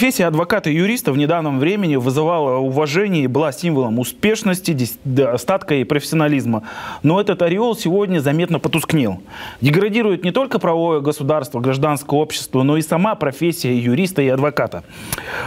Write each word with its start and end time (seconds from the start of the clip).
Профессия 0.00 0.28
адвоката 0.28 0.70
и 0.70 0.74
юриста 0.76 1.12
в 1.12 1.18
недавнем 1.18 1.58
времени 1.58 1.96
вызывала 1.96 2.56
уважение 2.56 3.24
и 3.24 3.26
была 3.26 3.52
символом 3.52 3.98
успешности, 3.98 4.74
достатка 5.04 5.74
и 5.74 5.84
профессионализма. 5.84 6.62
Но 7.02 7.20
этот 7.20 7.42
ореол 7.42 7.76
сегодня 7.76 8.20
заметно 8.20 8.58
потускнел. 8.58 9.20
Деградирует 9.60 10.24
не 10.24 10.32
только 10.32 10.58
правовое 10.58 11.00
государство, 11.00 11.60
гражданское 11.60 12.18
общество, 12.18 12.62
но 12.62 12.78
и 12.78 12.80
сама 12.80 13.14
профессия 13.14 13.76
юриста 13.76 14.22
и 14.22 14.28
адвоката. 14.28 14.84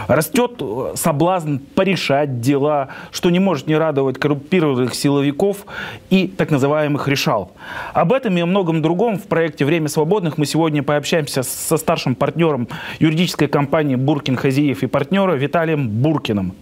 Растет 0.06 0.62
соблазн 0.94 1.56
порешать 1.74 2.40
дела, 2.40 2.90
что 3.10 3.30
не 3.30 3.40
может 3.40 3.66
не 3.66 3.76
радовать 3.76 4.20
коррумпированных 4.20 4.94
силовиков 4.94 5.66
и 6.10 6.28
так 6.28 6.52
называемых 6.52 7.08
решал. 7.08 7.50
Об 7.92 8.12
этом 8.12 8.36
и 8.36 8.40
о 8.40 8.46
многом 8.46 8.82
другом 8.82 9.18
в 9.18 9.24
проекте 9.24 9.64
«Время 9.64 9.88
свободных» 9.88 10.38
мы 10.38 10.46
сегодня 10.46 10.84
пообщаемся 10.84 11.42
со 11.42 11.76
старшим 11.76 12.14
партнером 12.14 12.68
юридической 13.00 13.48
компании 13.48 13.96
«Буркин 13.96 14.34
Буркин 14.34 14.43
Хазиев 14.44 14.82
и 14.82 14.86
партнера 14.86 15.32
Виталием 15.36 15.88
Буркиным. 15.88 16.54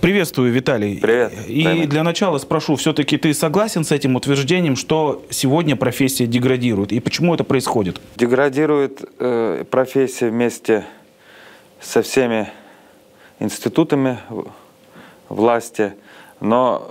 Приветствую, 0.00 0.50
Виталий. 0.52 0.98
Привет. 1.00 1.32
И 1.46 1.62
Привет. 1.62 1.88
для 1.90 2.02
начала 2.02 2.38
спрошу, 2.38 2.74
все-таки 2.74 3.18
ты 3.18 3.32
согласен 3.32 3.84
с 3.84 3.92
этим 3.92 4.16
утверждением, 4.16 4.74
что 4.74 5.24
сегодня 5.30 5.76
профессия 5.76 6.26
деградирует? 6.26 6.90
И 6.90 6.98
почему 6.98 7.34
это 7.34 7.44
происходит? 7.44 8.00
Деградирует 8.16 9.08
э, 9.20 9.62
профессия 9.70 10.28
вместе 10.28 10.84
со 11.80 12.02
всеми 12.02 12.48
институтами 13.38 14.18
власти, 15.28 15.92
но 16.40 16.84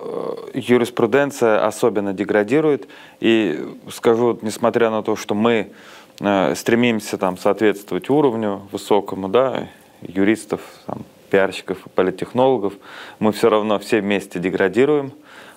э, 0.54 0.58
юриспруденция 0.58 1.68
особенно 1.68 2.14
деградирует. 2.14 2.88
И 3.20 3.60
скажу, 3.92 4.40
несмотря 4.42 4.90
на 4.90 5.04
то, 5.04 5.18
что 5.18 5.36
мы 5.36 5.74
стремимся 6.18 7.18
там 7.18 7.38
соответствовать 7.38 8.10
уровню 8.10 8.62
высокому, 8.72 9.30
да, 9.30 9.68
юристов, 10.02 10.62
там, 10.86 11.04
пиарщиков, 11.30 11.80
политтехнологов, 11.96 12.74
мы 13.20 13.32
все 13.32 13.50
равно 13.50 13.80
все 13.80 14.02
вместе 14.02 14.40
деградируем, 14.40 15.14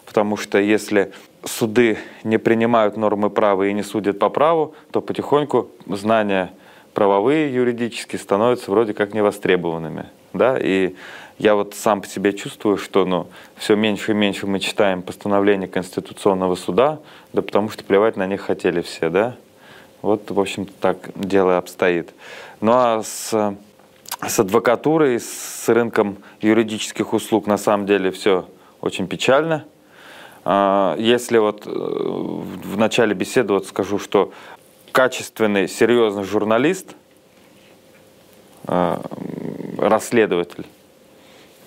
потому 0.07 0.37
что 0.37 0.59
если 0.59 1.13
суды 1.45 1.99
не 2.25 2.39
принимают 2.39 2.97
нормы 2.97 3.29
права 3.29 3.65
и 3.65 3.73
не 3.73 3.83
судят 3.83 4.19
по 4.19 4.31
праву, 4.31 4.75
то 4.91 5.01
потихоньку 5.01 5.69
знания 5.87 6.53
правовые, 6.95 7.53
юридические 7.53 8.19
становятся 8.19 8.71
вроде 8.71 8.95
как 8.95 9.13
невостребованными. 9.13 10.07
Да? 10.33 10.57
И 10.59 10.95
я 11.39 11.55
вот 11.55 11.75
сам 11.75 12.01
по 12.01 12.07
себе 12.07 12.33
чувствую, 12.33 12.79
что 12.79 13.05
ну, 13.05 13.27
все 13.57 13.77
меньше 13.77 14.13
и 14.13 14.15
меньше 14.15 14.47
мы 14.47 14.61
читаем 14.61 15.03
постановления 15.03 15.69
Конституционного 15.69 16.55
суда, 16.55 17.01
да 17.35 17.43
потому 17.43 17.69
что 17.69 17.85
плевать 17.85 18.17
на 18.17 18.27
них 18.27 18.41
хотели 18.41 18.81
все, 18.81 19.11
да? 19.11 19.37
Вот, 20.03 20.31
в 20.31 20.39
общем-то, 20.39 20.73
так 20.81 21.11
дело 21.15 21.57
обстоит. 21.59 22.11
Ну 22.61 22.73
а 22.73 23.03
с, 23.03 23.57
с 24.27 24.39
адвокатурой, 24.39 25.21
с 25.21 25.69
рынком 25.69 26.19
юридических 26.41 27.13
услуг 27.13 27.47
на 27.47 27.59
самом 27.59 27.87
деле 27.87 28.11
все 28.11 28.49
очень 28.81 29.07
печально. 29.09 29.65
А, 30.45 30.97
если 30.99 31.39
вот 31.39 31.67
э, 31.67 31.71
в 31.71 32.77
начале 32.79 33.15
беседы 33.15 33.53
вот 33.53 33.67
скажу, 33.67 33.99
что 33.99 34.33
качественный, 34.93 35.69
серьезный 35.69 36.25
журналист, 36.25 36.95
э, 38.69 38.97
расследователь, 39.79 40.67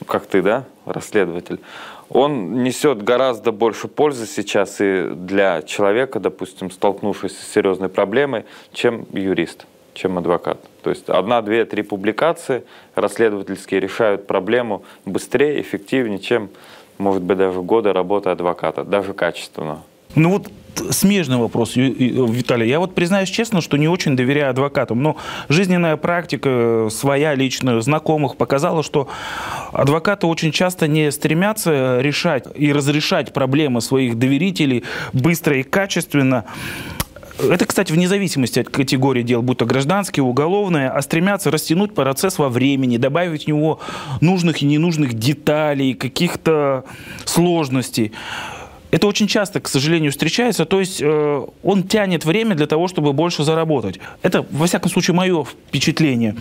как 0.08 0.26
ты, 0.26 0.42
да, 0.42 0.64
расследователь, 0.86 1.60
он 2.10 2.64
несет 2.64 3.04
гораздо 3.04 3.52
больше 3.52 3.88
пользы 3.88 4.26
сейчас 4.26 4.82
и 4.82 5.10
для 5.10 5.62
человека, 5.62 6.20
допустим, 6.20 6.72
столкнувшегося 6.72 7.36
с 7.36 7.48
серьезной 7.48 7.90
проблемой, 7.90 8.46
чем 8.74 9.06
юрист, 9.14 9.66
чем 9.94 10.18
адвокат. 10.18 10.60
То 10.82 10.90
есть 10.90 11.10
одна, 11.10 11.42
две, 11.42 11.66
три 11.66 11.84
публикации 11.84 12.64
расследовательские 12.96 13.80
решают 13.80 14.28
проблему 14.28 14.84
быстрее, 15.06 15.62
эффективнее, 15.62 16.20
чем, 16.20 16.50
может 16.98 17.22
быть, 17.22 17.38
даже 17.38 17.62
годы 17.62 17.94
работы 17.94 18.30
адвоката, 18.30 18.84
даже 18.84 19.14
качественно. 19.14 19.84
Ну 20.16 20.30
вот 20.30 20.52
смежный 20.92 21.38
вопрос, 21.38 21.76
Виталий. 21.76 22.68
Я 22.68 22.80
вот 22.80 22.96
признаюсь 22.96 23.30
честно, 23.30 23.62
что 23.62 23.78
не 23.78 23.88
очень 23.88 24.16
доверяю 24.16 24.52
адвокатам. 24.52 25.04
Но 25.04 25.18
жизненная 25.50 25.98
практика 25.98 26.88
своя 26.90 27.36
личная, 27.36 27.82
знакомых 27.82 28.38
показала, 28.38 28.82
что 28.82 29.08
адвокаты 29.72 30.28
очень 30.28 30.52
часто 30.52 30.88
не 30.88 31.12
стремятся 31.12 32.00
решать 32.00 32.46
и 32.56 32.72
разрешать 32.72 33.34
проблемы 33.34 33.82
своих 33.82 34.18
доверителей 34.18 34.84
быстро 35.14 35.58
и 35.58 35.64
качественно. 35.64 36.46
Это, 37.42 37.66
кстати, 37.66 37.94
вне 37.94 38.08
зависимости 38.08 38.60
от 38.60 38.70
категории 38.70 39.24
дел, 39.24 39.42
будь 39.42 39.60
то 39.60 39.66
гражданские, 39.66 40.24
уголовные, 40.24 40.90
а 40.90 41.02
стремятся 41.02 41.50
растянуть 41.52 41.94
процесс 41.94 42.38
во 42.38 42.50
времени, 42.50 42.98
добавить 42.98 43.46
в 43.46 43.48
него 43.48 43.80
нужных 44.20 44.62
и 44.62 44.66
ненужных 44.66 45.14
деталей, 45.14 45.94
каких-то 45.94 46.84
сложностей. 47.24 48.12
Это 48.92 49.08
очень 49.08 49.28
часто, 49.28 49.60
к 49.60 49.68
сожалению, 49.68 50.12
встречается. 50.12 50.66
То 50.66 50.80
есть 50.80 51.02
э, 51.02 51.46
он 51.64 51.84
тянет 51.84 52.26
время 52.26 52.56
для 52.56 52.66
того, 52.66 52.88
чтобы 52.88 53.14
больше 53.14 53.44
заработать. 53.44 54.00
Это, 54.24 54.46
во 54.52 54.66
всяком 54.66 54.90
случае, 54.90 55.16
мое 55.16 55.44
впечатление. 55.44 56.36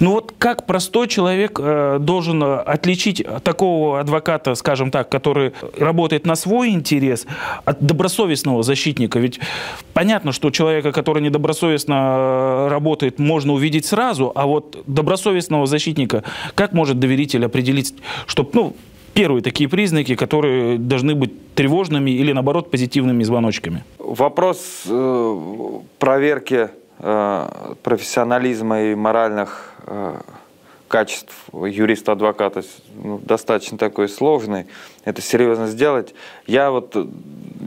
Но 0.00 0.12
вот 0.12 0.34
как 0.38 0.66
простой 0.66 1.06
человек 1.06 1.60
э, 1.62 1.98
должен 2.00 2.42
отличить 2.42 3.24
такого 3.44 4.00
адвоката, 4.00 4.54
скажем 4.56 4.90
так, 4.90 5.08
который 5.08 5.52
работает 5.78 6.26
на 6.26 6.34
свой 6.34 6.70
интерес, 6.70 7.26
от 7.64 7.80
добросовестного 7.80 8.62
защитника? 8.62 9.20
Ведь 9.20 9.38
понятно, 9.94 10.32
что 10.32 10.50
человека, 10.50 10.90
который 10.90 11.22
недобросовестно 11.22 12.68
работает, 12.68 13.18
можно 13.18 13.52
увидеть 13.52 13.86
сразу, 13.86 14.32
а 14.34 14.46
вот 14.46 14.82
добросовестного 14.86 15.66
защитника, 15.66 16.24
как 16.54 16.72
может 16.72 16.98
доверитель 16.98 17.44
определить, 17.44 17.94
чтобы, 18.26 18.50
ну, 18.54 18.76
первые 19.16 19.42
такие 19.42 19.68
признаки, 19.68 20.14
которые 20.14 20.78
должны 20.78 21.14
быть 21.14 21.54
тревожными 21.54 22.10
или, 22.10 22.32
наоборот, 22.32 22.70
позитивными 22.70 23.24
звоночками? 23.24 23.82
Вопрос 23.98 24.82
э, 24.86 25.80
проверки 25.98 26.68
э, 26.98 27.74
профессионализма 27.82 28.82
и 28.82 28.94
моральных 28.94 29.72
э, 29.86 30.16
качеств 30.88 31.34
юриста-адвоката 31.52 32.62
ну, 33.02 33.18
достаточно 33.24 33.78
такой 33.78 34.10
сложный. 34.10 34.66
Это 35.06 35.22
серьезно 35.22 35.66
сделать. 35.66 36.14
Я 36.46 36.70
вот, 36.70 36.94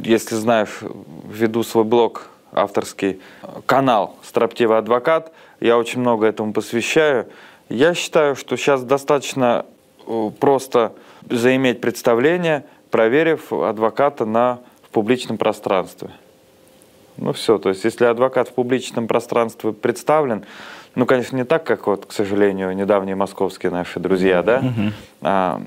если 0.03 0.35
знаешь, 0.35 0.81
веду 1.27 1.63
свой 1.63 1.83
блог 1.83 2.29
авторский, 2.51 3.19
канал 3.65 4.15
«Строптивый 4.23 4.77
адвокат», 4.77 5.33
я 5.59 5.79
очень 5.79 5.99
много 5.99 6.27
этому 6.27 6.53
посвящаю. 6.53 7.25
Я 7.69 7.95
считаю, 7.95 8.35
что 8.35 8.55
сейчас 8.55 8.83
достаточно 8.83 9.65
э, 10.05 10.29
просто 10.39 10.93
заиметь 11.29 11.81
представление, 11.81 12.65
проверив 12.91 13.51
адвоката 13.53 14.25
на, 14.25 14.59
в 14.83 14.89
публичном 14.89 15.37
пространстве. 15.37 16.09
Ну 17.17 17.33
все, 17.33 17.57
то 17.57 17.69
есть 17.69 17.83
если 17.83 18.05
адвокат 18.05 18.47
в 18.49 18.53
публичном 18.53 19.07
пространстве 19.07 19.73
представлен, 19.73 20.45
ну, 20.95 21.05
конечно, 21.05 21.35
не 21.35 21.45
так, 21.45 21.63
как 21.63 21.85
вот, 21.87 22.07
к 22.07 22.11
сожалению, 22.11 22.75
недавние 22.75 23.15
московские 23.15 23.71
наши 23.71 23.99
друзья, 23.99 24.41
да, 24.41 24.57
угу. 24.57 24.91
а, 25.21 25.61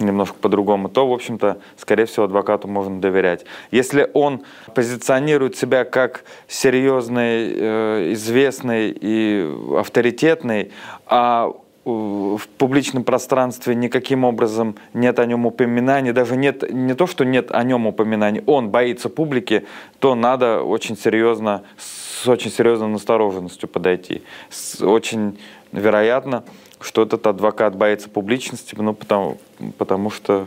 немножко 0.00 0.34
по-другому, 0.40 0.88
то, 0.88 1.08
в 1.08 1.12
общем-то, 1.12 1.58
скорее 1.76 2.06
всего, 2.06 2.24
адвокату 2.24 2.66
можно 2.66 3.00
доверять. 3.00 3.44
Если 3.70 4.10
он 4.14 4.42
позиционирует 4.74 5.56
себя 5.56 5.84
как 5.84 6.24
серьезный, 6.48 7.52
э, 7.56 8.12
известный 8.14 8.90
и 9.00 9.48
авторитетный, 9.78 10.72
а 11.06 11.52
в 11.84 12.40
публичном 12.58 13.04
пространстве 13.04 13.74
никаким 13.74 14.24
образом 14.24 14.76
нет 14.94 15.18
о 15.18 15.26
нем 15.26 15.46
упоминаний, 15.46 16.12
даже 16.12 16.36
нет, 16.36 16.70
не 16.72 16.94
то, 16.94 17.06
что 17.06 17.24
нет 17.24 17.50
о 17.50 17.62
нем 17.62 17.86
упоминаний, 17.86 18.42
он 18.46 18.70
боится 18.70 19.08
публики, 19.08 19.66
то 19.98 20.14
надо 20.14 20.62
очень 20.62 20.96
серьезно, 20.96 21.62
с 21.76 22.26
очень 22.26 22.50
серьезной 22.50 22.88
настороженностью 22.88 23.68
подойти. 23.68 24.22
С, 24.48 24.82
очень 24.82 25.38
вероятно, 25.72 26.44
что 26.80 27.02
этот 27.02 27.26
адвокат 27.26 27.76
боится 27.76 28.08
публичности, 28.08 28.74
ну, 28.78 28.94
потому, 28.94 29.38
потому 29.78 30.10
что 30.10 30.46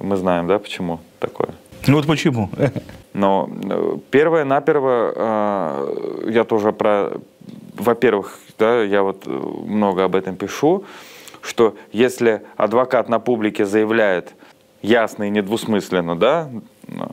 мы 0.00 0.16
знаем, 0.16 0.46
да, 0.46 0.58
почему 0.58 1.00
такое. 1.18 1.50
Ну 1.86 1.96
вот 1.96 2.06
почему? 2.06 2.50
Но 3.12 3.48
э, 3.50 3.96
первое-наперво 4.10 5.12
э, 5.14 6.30
я 6.30 6.44
тоже 6.44 6.72
про, 6.72 7.12
во-первых, 7.78 8.38
да, 8.58 8.82
я 8.82 9.02
вот 9.02 9.22
э, 9.26 9.30
много 9.30 10.04
об 10.04 10.14
этом 10.14 10.36
пишу, 10.36 10.84
что 11.42 11.76
если 11.92 12.42
адвокат 12.56 13.08
на 13.08 13.18
публике 13.18 13.64
заявляет 13.64 14.34
ясно 14.82 15.24
и 15.24 15.30
недвусмысленно, 15.30 16.16
да, 16.16 16.50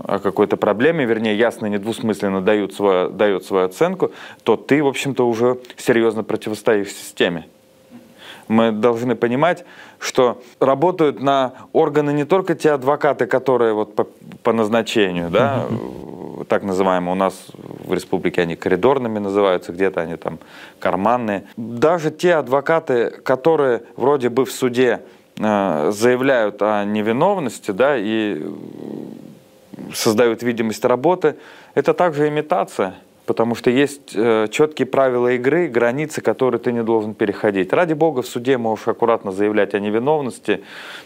о 0.03 0.19
какой-то 0.19 0.57
проблеме, 0.57 1.05
вернее, 1.05 1.37
ясно 1.37 1.67
и 1.67 1.69
недвусмысленно 1.69 2.41
дают 2.41 2.73
свою, 2.73 3.09
дает 3.09 3.43
свою 3.43 3.65
оценку, 3.65 4.11
то 4.43 4.55
ты, 4.55 4.83
в 4.83 4.87
общем-то, 4.87 5.27
уже 5.27 5.59
серьезно 5.77 6.23
противостоишь 6.23 6.89
системе. 6.89 7.47
Мы 8.47 8.71
должны 8.71 9.15
понимать, 9.15 9.65
что 9.99 10.41
работают 10.59 11.19
на 11.19 11.53
органы 11.73 12.11
не 12.11 12.25
только 12.25 12.53
те 12.53 12.71
адвокаты, 12.71 13.25
которые 13.25 13.73
вот 13.73 13.95
по, 13.95 14.05
по 14.43 14.53
назначению, 14.53 15.29
да, 15.29 15.65
так 16.47 16.63
называемые 16.63 17.11
у 17.11 17.15
нас 17.15 17.47
в 17.55 17.93
республике 17.93 18.41
они 18.41 18.55
коридорными 18.55 19.19
называются, 19.19 19.71
где-то 19.71 20.01
они 20.01 20.15
там 20.15 20.39
карманные. 20.79 21.43
Даже 21.57 22.11
те 22.11 22.35
адвокаты, 22.35 23.09
которые 23.09 23.83
вроде 23.95 24.29
бы 24.29 24.45
в 24.45 24.51
суде 24.51 25.01
э, 25.37 25.91
заявляют 25.93 26.61
о 26.61 26.83
невиновности, 26.85 27.71
да, 27.71 27.97
и 27.97 28.41
создают 29.93 30.43
видимость 30.43 30.85
работы, 30.85 31.35
это 31.73 31.93
также 31.93 32.27
имитация. 32.27 32.95
Потому 33.25 33.55
что 33.55 33.71
есть 33.71 34.11
э, 34.13 34.47
четкие 34.51 34.85
правила 34.85 35.31
игры, 35.33 35.67
границы, 35.67 36.21
которые 36.21 36.59
ты 36.59 36.71
не 36.71 36.83
должен 36.83 37.15
переходить. 37.15 37.73
Ради 37.73 37.93
бога, 37.93 38.21
в 38.21 38.27
суде 38.27 38.57
можешь 38.57 38.87
аккуратно 38.87 39.31
заявлять 39.31 39.73
о 39.73 39.79
невиновности, 39.79 40.63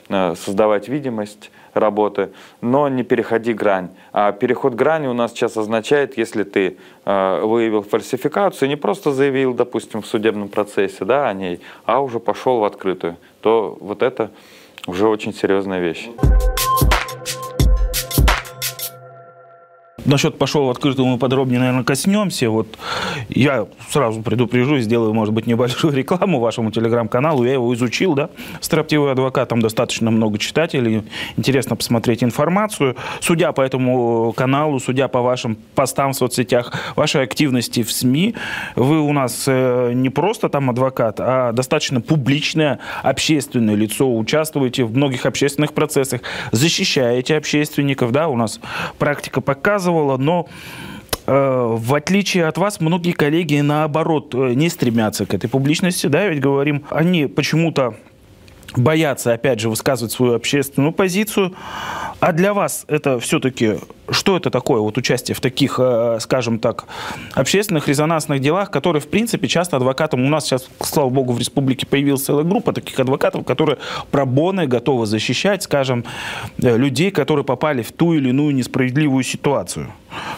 э, 0.09 0.36
создавать 0.36 0.89
видимость 0.89 1.50
работы, 1.74 2.30
но 2.62 2.88
не 2.89 3.04
переходи 3.04 3.54
грань. 3.54 3.89
А 4.13 4.31
переход 4.31 4.74
грани 4.74 5.07
у 5.07 5.13
нас 5.13 5.31
сейчас 5.31 5.57
означает, 5.57 6.18
если 6.18 6.44
ты 6.44 6.77
э, 7.06 7.42
выявил 7.44 7.83
фальсификацию, 7.83 8.69
не 8.69 8.75
просто 8.75 9.12
заявил, 9.12 9.54
допустим, 9.54 10.01
в 10.01 10.07
судебном 10.07 10.50
процессе 10.50 11.06
да, 11.06 11.30
о 11.30 11.33
ней, 11.33 11.60
а 11.86 12.01
уже 12.01 12.19
пошел 12.19 12.60
в 12.60 12.63
открытую, 12.63 13.18
то 13.42 13.77
вот 13.80 14.01
это 14.04 14.31
уже 14.88 15.07
очень 15.07 15.33
серьезная 15.33 15.80
вещь. 15.80 16.10
Насчет 20.09 20.39
пошел 20.39 20.65
в 20.65 20.71
открытую 20.71 21.06
мы 21.06 21.19
подробнее, 21.19 21.59
наверное, 21.59 21.83
коснемся. 21.83 22.50
Вот 22.50 22.79
я 23.29 23.67
сразу 23.91 24.23
предупрежу, 24.23 24.79
сделаю, 24.79 25.13
может 25.13 25.35
быть, 25.35 25.45
небольшую 25.45 25.94
рекламу 25.95 26.39
вашему 26.39 26.71
телеграм-каналу. 26.71 27.44
Я 27.44 27.53
его 27.53 27.71
изучил, 27.75 28.15
да. 28.15 28.31
Строптивый 28.59 29.11
адвокат, 29.11 29.50
там 29.50 29.61
достаточно 29.61 30.09
много 30.09 30.39
читателей. 30.39 31.03
Интересно 31.38 31.75
посмотреть 31.75 32.23
информацию. 32.23 32.95
Судя 33.19 33.51
по 33.51 33.61
этому 33.61 34.33
каналу, 34.33 34.79
судя 34.79 35.09
по 35.09 35.21
вашим 35.21 35.56
постам 35.75 36.13
в 36.13 36.15
соцсетях, 36.15 36.73
вашей 36.95 37.21
активности 37.21 37.83
в 37.83 37.91
СМИ, 37.91 38.33
вы 38.75 39.01
у 39.01 39.13
нас 39.13 39.44
э, 39.45 39.91
не 39.94 40.09
просто 40.09 40.50
там 40.50 40.71
адвокат, 40.71 41.19
а 41.19 41.51
достаточно 41.51 42.01
публичное 42.01 42.79
общественное 43.03 43.75
лицо. 43.75 44.12
Участвуете 44.12 44.85
в 44.85 44.95
многих 44.95 45.27
общественных 45.27 45.73
процессах, 45.73 46.21
защищаете 46.51 47.38
общественников, 47.38 48.12
да. 48.12 48.27
У 48.27 48.35
нас 48.35 48.59
практика 48.97 49.39
показывала, 49.39 49.99
участвовала, 50.00 50.18
но 50.18 50.48
э, 51.28 51.75
в 51.78 51.94
отличие 51.94 52.46
от 52.46 52.57
вас, 52.57 52.80
многие 52.80 53.12
коллеги, 53.12 53.60
наоборот, 53.60 54.34
э, 54.34 54.54
не 54.54 54.69
стремятся 54.69 55.25
к 55.25 55.34
этой 55.34 55.50
публичности, 55.50 56.07
да, 56.07 56.28
ведь 56.28 56.40
говорим, 56.40 56.84
они 56.90 57.28
почему-то 57.28 57.96
боятся, 58.77 59.33
опять 59.33 59.60
же, 59.60 59.69
высказывать 59.69 60.12
свою 60.12 60.33
общественную 60.33 60.92
позицию. 60.92 61.54
А 62.19 62.33
для 62.33 62.54
вас 62.54 62.83
это 62.88 63.19
все-таки, 63.19 63.75
что 64.10 64.36
это 64.36 64.50
такое, 64.50 64.81
вот 64.81 64.98
участие 64.98 65.36
в 65.36 65.39
таких, 65.39 65.80
э, 65.80 66.18
скажем 66.19 66.60
так, 66.60 66.86
общественных 67.33 67.88
резонансных 67.88 68.42
делах, 68.42 68.71
которые, 68.71 69.01
в 69.01 69.07
принципе, 69.07 69.48
часто 69.48 69.77
адвокатам, 69.77 70.25
у 70.25 70.30
нас 70.30 70.45
сейчас, 70.45 70.69
слава 70.81 71.10
богу, 71.10 71.31
в 71.31 71.39
республике 71.39 71.86
появилась 71.86 72.24
целая 72.24 72.44
группа 72.44 72.74
таких 72.74 73.00
адвокатов, 73.00 73.45
которые 73.45 73.77
пробоны 74.12 74.68
готовы 74.68 75.06
защищать, 75.06 75.63
скажем, 75.63 76.04
э, 76.62 76.77
людей, 76.77 77.12
которые 77.12 77.45
попали 77.45 77.83
в 77.83 77.94
ту 77.94 78.13
или 78.13 78.30
иную 78.30 78.54
несправедливую 78.54 79.24
ситуацию. 79.24 79.88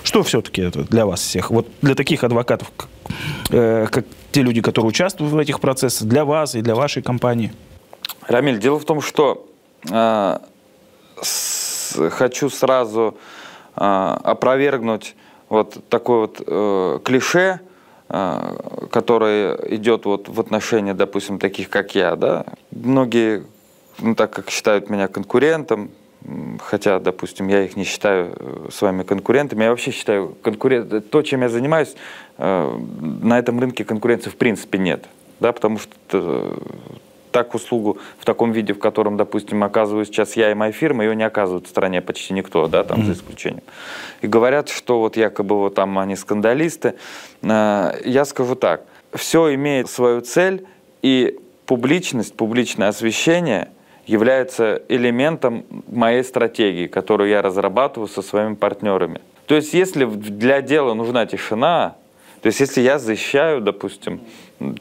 Что 0.04 0.22
все-таки 0.22 0.62
это 0.62 0.84
для 0.84 1.06
вас 1.06 1.22
всех? 1.22 1.50
Вот 1.50 1.68
для 1.82 1.96
таких 1.96 2.24
адвокатов, 2.24 2.72
как, 2.78 2.90
э, 3.50 3.88
как 3.90 4.06
те 4.32 4.44
люди, 4.44 4.62
которые 4.62 4.90
участвуют 4.90 5.34
в 5.34 5.38
этих 5.38 5.60
процессах, 5.60 6.08
для 6.08 6.26
вас 6.26 6.54
и 6.56 6.62
для 6.62 6.76
вашей 6.76 7.02
компании? 7.02 7.52
Рамиль, 8.32 8.60
дело 8.60 8.80
в 8.80 8.86
том, 8.86 9.02
что 9.02 9.48
э, 9.90 10.38
с, 11.22 12.10
хочу 12.10 12.50
сразу 12.50 13.18
э, 13.76 13.82
опровергнуть 13.82 15.16
вот 15.50 15.78
такое 15.90 16.20
вот 16.22 16.42
э, 16.46 17.00
клише, 17.04 17.60
э, 18.10 18.88
которое 18.90 19.56
идет 19.76 20.06
вот 20.06 20.30
в 20.30 20.40
отношении, 20.40 20.94
допустим, 20.94 21.40
таких, 21.40 21.70
как 21.70 21.94
я. 21.94 22.16
Да? 22.16 22.46
Многие, 22.72 23.44
ну, 24.00 24.16
так 24.16 24.32
как 24.32 24.50
считают 24.50 24.90
меня 24.90 25.08
конкурентом, 25.08 25.92
хотя, 26.60 27.00
допустим, 27.00 27.48
я 27.48 27.64
их 27.64 27.76
не 27.76 27.84
считаю 27.84 28.34
э, 28.36 28.70
своими 28.72 29.04
конкурентами, 29.04 29.64
я 29.64 29.72
вообще 29.72 29.92
считаю, 29.92 30.36
конкурент... 30.42 31.10
то, 31.10 31.22
чем 31.22 31.42
я 31.42 31.50
занимаюсь, 31.50 31.96
э, 32.38 32.80
на 33.22 33.40
этом 33.40 33.60
рынке 33.60 33.84
конкуренции 33.84 34.30
в 34.30 34.38
принципе 34.38 34.78
нет. 34.78 35.06
Да, 35.40 35.52
потому 35.52 35.80
что 35.80 35.92
э, 36.14 36.58
так 37.32 37.56
услугу 37.56 37.98
в 38.20 38.26
таком 38.26 38.52
виде, 38.52 38.74
в 38.74 38.80
котором, 38.80 39.18
допустим, 39.18 39.64
оказываю 39.64 40.06
сейчас 40.06 40.36
я 40.36 40.52
и 40.52 40.54
моя 40.54 40.72
фирма, 40.72 41.04
ее 41.04 41.16
не 41.16 41.24
оказывает 41.24 41.66
в 41.66 41.70
стране 41.70 42.02
почти 42.02 42.34
никто, 42.34 42.68
да, 42.68 42.84
там 42.84 43.00
mm-hmm. 43.00 43.06
за 43.06 43.12
исключением. 43.14 43.64
И 44.22 44.28
говорят, 44.28 44.70
что 44.70 45.00
вот 45.00 45.18
якобы 45.18 45.58
вот 45.58 45.76
там 45.76 45.98
они 45.98 46.16
скандалисты. 46.16 46.96
Э, 47.42 47.94
я 48.06 48.26
скажу 48.26 48.56
так, 48.56 48.84
все 49.14 49.54
имеет 49.56 49.90
свою 49.90 50.22
цель, 50.22 50.66
и 51.02 51.40
публичность, 51.66 52.36
публичное 52.36 52.90
освещение 52.90 53.70
является 54.06 54.82
элементом 54.90 55.66
моей 55.88 56.24
стратегии, 56.24 56.88
которую 56.88 57.30
я 57.30 57.42
разрабатываю 57.42 58.08
со 58.08 58.22
своими 58.22 58.56
партнерами. 58.56 59.22
То 59.46 59.56
есть, 59.56 59.74
если 59.74 60.06
для 60.06 60.62
дела 60.62 60.94
нужна 60.94 61.26
тишина, 61.26 61.96
то 62.42 62.48
есть, 62.48 62.60
если 62.60 62.82
я 62.82 63.00
защищаю, 63.00 63.62
допустим, 63.62 64.22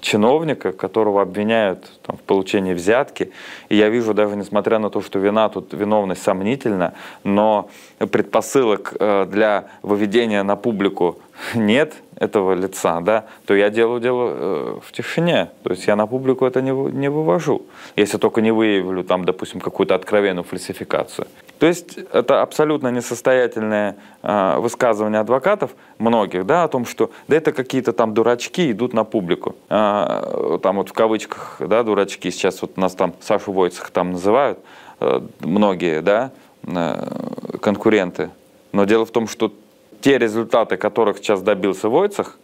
чиновника, 0.00 0.72
которого 0.72 1.22
обвиняют 1.22 1.90
там, 2.02 2.16
в 2.16 2.20
получении 2.20 2.74
взятки. 2.74 3.32
И 3.68 3.76
я 3.76 3.88
вижу, 3.88 4.14
даже 4.14 4.36
несмотря 4.36 4.78
на 4.78 4.90
то, 4.90 5.00
что 5.00 5.18
вина 5.18 5.48
тут, 5.48 5.72
виновность 5.72 6.22
сомнительна, 6.22 6.94
но 7.24 7.68
предпосылок 7.98 8.94
э, 8.98 9.26
для 9.30 9.64
выведения 9.82 10.42
на 10.42 10.56
публику 10.56 11.18
нет 11.54 11.94
этого 12.16 12.52
лица, 12.52 13.00
да, 13.00 13.24
то 13.46 13.54
я 13.54 13.70
делаю 13.70 14.00
дело 14.00 14.28
э, 14.30 14.78
в 14.84 14.92
тишине. 14.92 15.50
То 15.62 15.70
есть 15.70 15.86
я 15.86 15.96
на 15.96 16.06
публику 16.06 16.44
это 16.44 16.60
не, 16.60 16.70
не 16.70 17.08
вывожу, 17.08 17.62
если 17.96 18.18
только 18.18 18.42
не 18.42 18.52
выявлю 18.52 19.02
там, 19.04 19.24
допустим, 19.24 19.60
какую-то 19.60 19.94
откровенную 19.94 20.44
фальсификацию. 20.44 21.26
То 21.58 21.66
есть 21.66 21.98
это 22.12 22.42
абсолютно 22.42 22.88
несостоятельное 22.88 23.96
э, 24.22 24.56
высказывание 24.58 25.20
адвокатов, 25.20 25.70
многих, 25.98 26.44
да, 26.44 26.64
о 26.64 26.68
том, 26.68 26.84
что 26.84 27.10
да 27.26 27.36
это 27.36 27.52
какие-то 27.52 27.92
там 27.92 28.12
дурачки 28.12 28.70
идут 28.70 28.92
на 28.92 29.04
публику. 29.04 29.56
Э, 29.70 30.58
там 30.62 30.76
вот 30.76 30.90
в 30.90 30.92
кавычках, 30.92 31.56
да, 31.60 31.82
дурачки, 31.82 32.30
сейчас 32.30 32.60
вот 32.60 32.76
нас 32.76 32.94
там 32.94 33.14
Сашу 33.20 33.52
Войцех 33.52 33.90
там 33.90 34.12
называют, 34.12 34.58
э, 35.00 35.22
многие, 35.40 36.02
да, 36.02 36.32
э, 36.64 37.56
конкуренты. 37.62 38.28
Но 38.72 38.84
дело 38.84 39.04
в 39.04 39.10
том, 39.10 39.26
что 39.26 39.52
те 40.00 40.18
результаты, 40.18 40.76
которых 40.76 41.18
сейчас 41.18 41.42
добился 41.42 41.88
Войцех, 41.88 42.38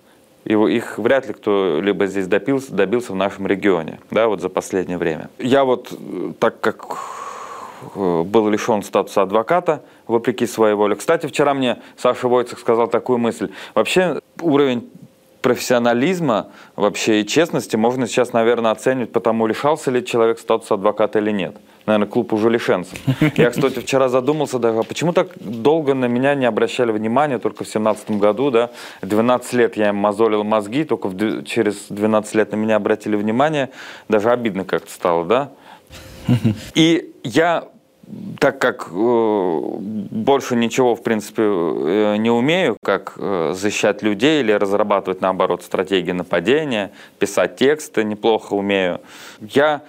его, 0.45 0.69
их 0.69 0.99
вряд 0.99 1.27
ли 1.27 1.35
кто-либо 1.35 2.07
здесь 2.07 2.27
добился, 2.27 2.73
добился 2.73 3.13
в 3.13 3.17
нашем 3.17 3.47
регионе, 3.47 3.99
да, 4.11 4.29
вот 4.29 4.41
за 4.41 4.49
последнее 4.49 4.99
время. 4.99 5.29
Я 5.39 5.65
вот, 5.65 5.93
э, 5.93 6.33
так 6.39 6.61
как 6.61 6.99
Э, 7.95 8.23
был 8.23 8.49
лишен 8.49 8.83
статуса 8.83 9.23
адвоката, 9.23 9.83
вопреки 10.07 10.47
своей 10.47 10.75
воле. 10.75 10.97
Кстати, 10.97 11.27
вчера 11.27 11.55
мне 11.55 11.79
Саша 11.97 12.29
Войцех 12.29 12.59
сказал 12.59 12.89
такую 12.89 13.19
мысль. 13.19 13.51
Вообще 13.75 14.21
уровень 14.41 14.89
профессионализма 15.43 16.49
вообще 16.75 17.21
и 17.21 17.27
честности 17.27 17.77
можно 17.77 18.07
сейчас, 18.07 18.33
наверное, 18.33 18.71
оценивать 18.71 19.13
по 19.13 19.21
тому, 19.21 19.47
лишался 19.47 19.91
ли 19.91 20.05
человек 20.05 20.39
статуса 20.39 20.75
адвоката 20.75 21.19
или 21.19 21.31
нет. 21.31 21.57
Наверное, 21.87 22.09
клуб 22.09 22.33
уже 22.33 22.51
лишенцев. 22.51 22.99
Я, 23.37 23.51
кстати, 23.51 23.79
вчера 23.79 24.09
задумался, 24.09 24.59
да, 24.59 24.71
а 24.71 24.83
почему 24.83 25.13
так 25.13 25.29
долго 25.39 25.95
на 25.95 26.07
меня 26.07 26.35
не 26.35 26.45
обращали 26.45 26.91
внимания, 26.91 27.39
только 27.39 27.63
в 27.65 27.69
семнадцатом 27.69 28.19
году, 28.19 28.51
да, 28.51 28.71
12 29.03 29.53
лет 29.53 29.77
я 29.77 29.91
им 29.91 29.97
мозолил 29.97 30.43
мозги, 30.43 30.85
только 30.85 31.09
в, 31.09 31.45
через 31.45 31.87
12 31.89 32.35
лет 32.35 32.53
на 32.53 32.57
меня 32.57 32.77
обратили 32.77 33.15
внимание, 33.15 33.71
даже 34.09 34.31
обидно 34.31 34.65
как-то 34.65 34.91
стало, 34.91 35.25
да. 35.25 35.51
И 36.75 37.15
я 37.23 37.69
так 38.39 38.61
как 38.61 38.89
э, 38.93 38.95
больше 38.95 40.55
ничего, 40.55 40.95
в 40.95 41.03
принципе, 41.03 41.43
э, 41.43 42.17
не 42.19 42.31
умею, 42.31 42.77
как 42.83 43.15
э, 43.17 43.53
защищать 43.55 44.03
людей 44.03 44.41
или 44.41 44.53
разрабатывать, 44.53 45.21
наоборот, 45.21 45.65
стратегии 45.65 46.13
нападения, 46.13 46.93
писать 47.19 47.57
тексты 47.57 48.05
неплохо 48.05 48.55
умею, 48.55 49.01
я 49.41 49.83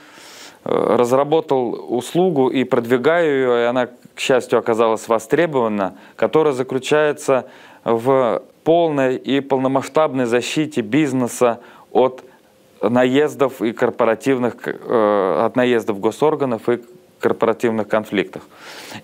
разработал 0.68 1.96
услугу 1.96 2.50
и 2.50 2.64
продвигаю 2.64 3.32
ее, 3.32 3.62
и 3.62 3.66
она, 3.66 3.88
к 3.88 4.20
счастью, 4.20 4.60
оказалась 4.60 5.08
востребована, 5.08 5.98
которая 6.16 6.54
заключается 6.54 7.46
в 7.84 8.42
полной 8.64 9.16
и 9.16 9.40
полномасштабной 9.40 10.26
защите 10.26 10.82
бизнеса 10.82 11.60
от 11.92 12.24
наездов 12.82 13.62
и 13.62 13.72
корпоративных, 13.72 14.56
э, 14.66 15.46
от 15.46 15.56
наездов 15.56 16.00
госорганов 16.00 16.68
и 16.70 16.80
корпоративных 17.20 17.88
конфликтах. 17.88 18.44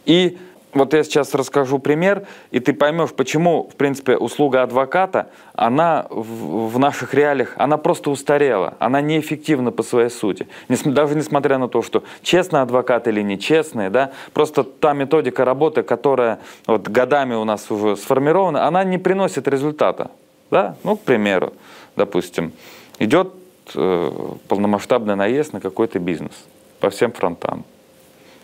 И 0.06 0.38
вот 0.74 0.94
я 0.94 1.04
сейчас 1.04 1.34
расскажу 1.36 1.80
пример, 1.80 2.26
и 2.52 2.60
ты 2.60 2.74
поймешь, 2.74 3.12
почему, 3.12 3.70
в 3.72 3.76
принципе, 3.76 4.18
услуга 4.18 4.64
адвоката, 4.64 5.30
она 5.54 6.08
в, 6.10 6.68
в 6.70 6.80
наших 6.80 7.14
реалиях, 7.14 7.54
она 7.58 7.78
просто 7.78 8.10
устарела, 8.10 8.76
она 8.80 9.02
неэффективна 9.02 9.72
по 9.72 9.84
своей 9.84 10.10
сути. 10.10 10.48
Даже 10.86 11.16
несмотря 11.16 11.58
на 11.58 11.68
то, 11.68 11.82
что 11.82 12.04
честный 12.22 12.62
адвокат 12.62 13.08
или 13.08 13.22
нечестный, 13.22 13.90
да, 13.90 14.12
просто 14.34 14.64
та 14.64 14.94
методика 14.94 15.46
работы, 15.46 15.84
которая 15.84 16.40
вот 16.66 16.88
годами 16.88 17.36
у 17.36 17.44
нас 17.44 17.70
уже 17.70 17.96
сформирована, 17.96 18.68
она 18.68 18.84
не 18.84 18.98
приносит 18.98 19.48
результата. 19.48 20.12
Да? 20.50 20.76
Ну, 20.84 20.98
к 20.98 21.02
примеру, 21.02 21.54
допустим, 21.96 22.54
идет 23.00 23.32
э, 23.76 24.12
полномасштабный 24.48 25.16
наезд 25.16 25.54
на 25.54 25.60
какой-то 25.60 26.00
бизнес 26.00 26.34
по 26.80 26.90
всем 26.90 27.12
фронтам. 27.12 27.66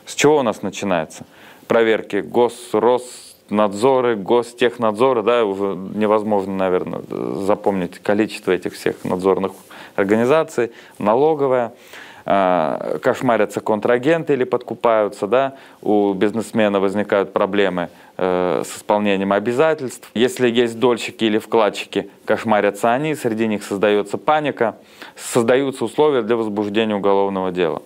С 0.05 0.15
чего 0.15 0.37
у 0.37 0.41
нас 0.41 0.63
начинается? 0.63 1.25
Проверки. 1.69 2.17
Гос, 2.17 2.71
Роснадзоры, 2.73 4.17
Гостехнадзоры, 4.17 5.23
да, 5.23 5.45
уже 5.45 5.77
невозможно, 5.95 6.53
наверное, 6.53 7.01
запомнить 7.45 7.99
количество 7.99 8.51
этих 8.51 8.73
всех 8.73 9.05
надзорных 9.05 9.53
организаций, 9.95 10.71
налоговая, 10.97 11.73
а, 12.25 12.97
кошмарятся 13.01 13.61
контрагенты 13.61 14.33
или 14.33 14.43
подкупаются, 14.43 15.27
да, 15.27 15.55
у 15.81 16.13
бизнесмена 16.13 16.79
возникают 16.79 17.33
проблемы 17.33 17.89
э, 18.17 18.63
с 18.65 18.77
исполнением 18.77 19.31
обязательств. 19.31 20.09
Если 20.13 20.49
есть 20.49 20.79
дольщики 20.79 21.23
или 21.23 21.37
вкладчики, 21.37 22.09
кошмарятся 22.25 22.93
они, 22.93 23.15
среди 23.15 23.47
них 23.47 23.63
создается 23.63 24.17
паника, 24.17 24.75
создаются 25.15 25.85
условия 25.85 26.21
для 26.21 26.35
возбуждения 26.35 26.95
уголовного 26.95 27.51
дела. 27.51 27.81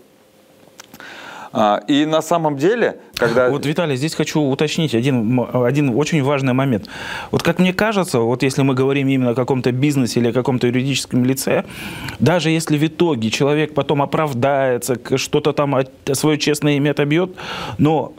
А, 1.56 1.82
и 1.88 2.06
на 2.06 2.24
самом 2.24 2.58
деле, 2.58 2.98
когда... 3.16 3.50
Вот, 3.50 3.64
Виталий, 3.68 3.96
здесь 3.96 4.16
хочу 4.16 4.42
уточнить 4.42 4.96
один, 4.96 5.40
один 5.54 5.96
очень 5.96 6.24
важный 6.24 6.54
момент. 6.54 6.88
Вот 7.30 7.44
как 7.44 7.60
мне 7.60 7.74
кажется, 7.74 8.20
вот 8.20 8.42
если 8.42 8.64
мы 8.64 8.74
говорим 8.74 9.08
именно 9.08 9.32
о 9.32 9.36
каком-то 9.36 9.72
бизнесе 9.72 10.20
или 10.20 10.30
о 10.30 10.34
каком-то 10.34 10.66
юридическом 10.66 11.24
лице, 11.24 11.64
даже 12.18 12.50
если 12.50 12.76
в 12.76 12.84
итоге 12.84 13.30
человек 13.30 13.76
потом 13.76 14.02
оправдается, 14.02 14.98
что-то 15.18 15.54
там 15.54 15.76
свое 16.14 16.40
честное 16.40 16.78
имя 16.78 16.90
отобьет, 16.90 17.36
но 17.78 18.14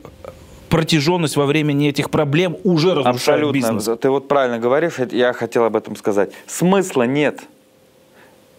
протяженность 0.69 1.35
во 1.37 1.47
времени 1.47 1.88
этих 1.88 2.11
проблем 2.11 2.57
уже 2.62 2.95
разрушает 2.95 3.17
Абсолютно. 3.17 3.53
бизнес. 3.57 3.99
Ты 3.99 4.11
вот 4.11 4.29
правильно 4.29 4.61
говоришь, 4.61 4.95
я 5.11 5.33
хотел 5.33 5.64
об 5.64 5.75
этом 5.75 5.97
сказать. 5.97 6.31
Смысла 6.47 7.03
нет. 7.03 7.41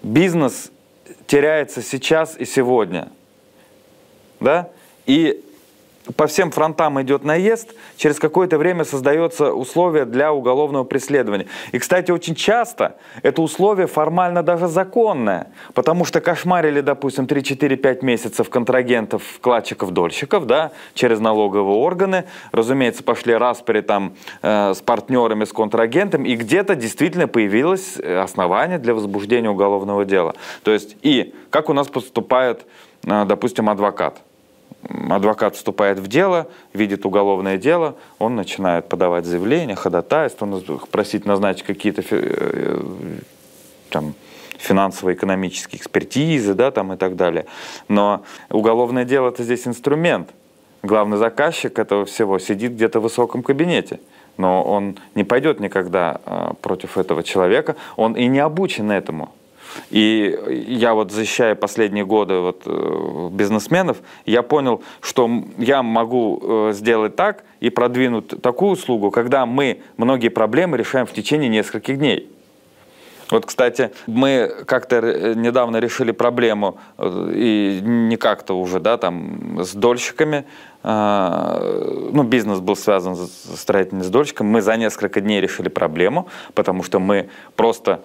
Бизнес 0.03 0.69
теряется 1.27 1.81
сейчас 1.81 2.35
и 2.37 2.43
сегодня 2.43 3.07
да, 4.39 4.69
и 5.05 5.41
по 6.15 6.27
всем 6.27 6.51
фронтам 6.51 7.01
идет 7.01 7.23
наезд, 7.23 7.73
через 7.97 8.19
какое-то 8.19 8.57
время 8.57 8.83
создается 8.83 9.53
условие 9.53 10.05
для 10.05 10.33
уголовного 10.33 10.83
преследования. 10.83 11.47
И, 11.71 11.79
кстати, 11.79 12.11
очень 12.11 12.35
часто 12.35 12.95
это 13.23 13.41
условие 13.41 13.87
формально 13.87 14.43
даже 14.43 14.67
законное, 14.67 15.47
потому 15.73 16.05
что 16.05 16.21
кошмарили, 16.21 16.81
допустим, 16.81 17.25
3-4-5 17.25 18.05
месяцев 18.05 18.49
контрагентов, 18.49 19.23
вкладчиков, 19.23 19.91
дольщиков, 19.91 20.45
да, 20.45 20.71
через 20.93 21.19
налоговые 21.19 21.77
органы, 21.77 22.25
разумеется, 22.51 23.03
пошли 23.03 23.33
распри 23.33 23.81
там 23.81 24.15
э, 24.41 24.73
с 24.73 24.81
партнерами, 24.81 25.45
с 25.45 25.53
контрагентом, 25.53 26.25
и 26.25 26.35
где-то 26.35 26.75
действительно 26.75 27.27
появилось 27.27 27.97
э, 27.97 28.19
основание 28.19 28.77
для 28.77 28.93
возбуждения 28.93 29.49
уголовного 29.49 30.05
дела. 30.05 30.35
То 30.63 30.71
есть, 30.71 30.97
и 31.01 31.33
как 31.49 31.69
у 31.69 31.73
нас 31.73 31.87
поступает, 31.87 32.65
допустим, 33.05 33.69
адвокат– 33.69 34.21
адвокат 35.09 35.55
вступает 35.55 35.99
в 35.99 36.07
дело, 36.07 36.47
видит 36.73 37.05
уголовное 37.05 37.57
дело, 37.57 37.95
он 38.19 38.35
начинает 38.35 38.87
подавать 38.87 39.25
заявление, 39.25 39.75
ходатайство, 39.75 40.47
просить 40.91 41.25
назначить 41.25 41.63
какие-то 41.63 42.03
э, 42.09 42.81
там, 43.89 44.13
финансово-экономические 44.57 45.79
экспертизы 45.79 46.53
да, 46.53 46.71
там, 46.71 46.93
и 46.93 46.97
так 46.97 47.15
далее. 47.15 47.45
Но 47.87 48.23
уголовное 48.49 49.05
дело– 49.05 49.29
это 49.29 49.43
здесь 49.43 49.67
инструмент. 49.67 50.29
Главный 50.83 51.17
заказчик 51.17 51.79
этого 51.79 52.05
всего 52.05 52.37
сидит 52.37 52.73
где-то 52.73 52.99
в 52.99 53.03
высоком 53.03 53.43
кабинете 53.43 53.99
но 54.37 54.63
он 54.63 54.97
не 55.15 55.23
пойдет 55.23 55.61
никогда 55.61 56.19
э, 56.25 56.51
против 56.61 56.97
этого 56.97 57.23
человека, 57.23 57.77
он 57.95 58.17
и 58.17 58.27
не 58.27 58.39
обучен 58.39 58.91
этому. 58.91 59.33
И 59.89 60.65
я 60.67 60.93
вот 60.93 61.11
защищая 61.11 61.55
последние 61.55 62.05
годы 62.05 62.39
вот, 62.39 62.63
э, 62.65 63.29
бизнесменов, 63.31 63.97
я 64.25 64.43
понял, 64.43 64.81
что 65.01 65.29
я 65.57 65.83
могу 65.83 66.41
э, 66.41 66.71
сделать 66.73 67.15
так 67.15 67.43
и 67.59 67.69
продвинуть 67.69 68.41
такую 68.41 68.71
услугу, 68.71 69.11
когда 69.11 69.45
мы 69.45 69.81
многие 69.97 70.29
проблемы 70.29 70.77
решаем 70.77 71.05
в 71.05 71.13
течение 71.13 71.49
нескольких 71.49 71.97
дней. 71.97 72.31
Вот, 73.31 73.47
кстати, 73.47 73.91
мы 74.05 74.51
как-то 74.65 74.97
э, 74.97 75.33
недавно 75.35 75.77
решили 75.77 76.11
проблему, 76.11 76.77
и 76.99 77.79
не 77.81 78.17
как-то 78.17 78.59
уже, 78.59 78.79
да, 78.79 78.97
там, 78.97 79.63
с 79.63 79.73
дольщиками, 79.73 80.45
ну, 80.83 82.21
бизнес 82.21 82.59
был 82.59 82.75
связан 82.75 83.15
с 83.15 83.59
строительным 83.59 84.03
с 84.03 84.09
дольщиком, 84.09 84.45
мы 84.45 84.61
за 84.61 84.77
несколько 84.77 85.19
дней 85.19 85.41
решили 85.41 85.67
проблему, 85.67 86.27
потому 86.53 86.83
что 86.83 86.99
мы 86.99 87.29
просто 87.55 88.01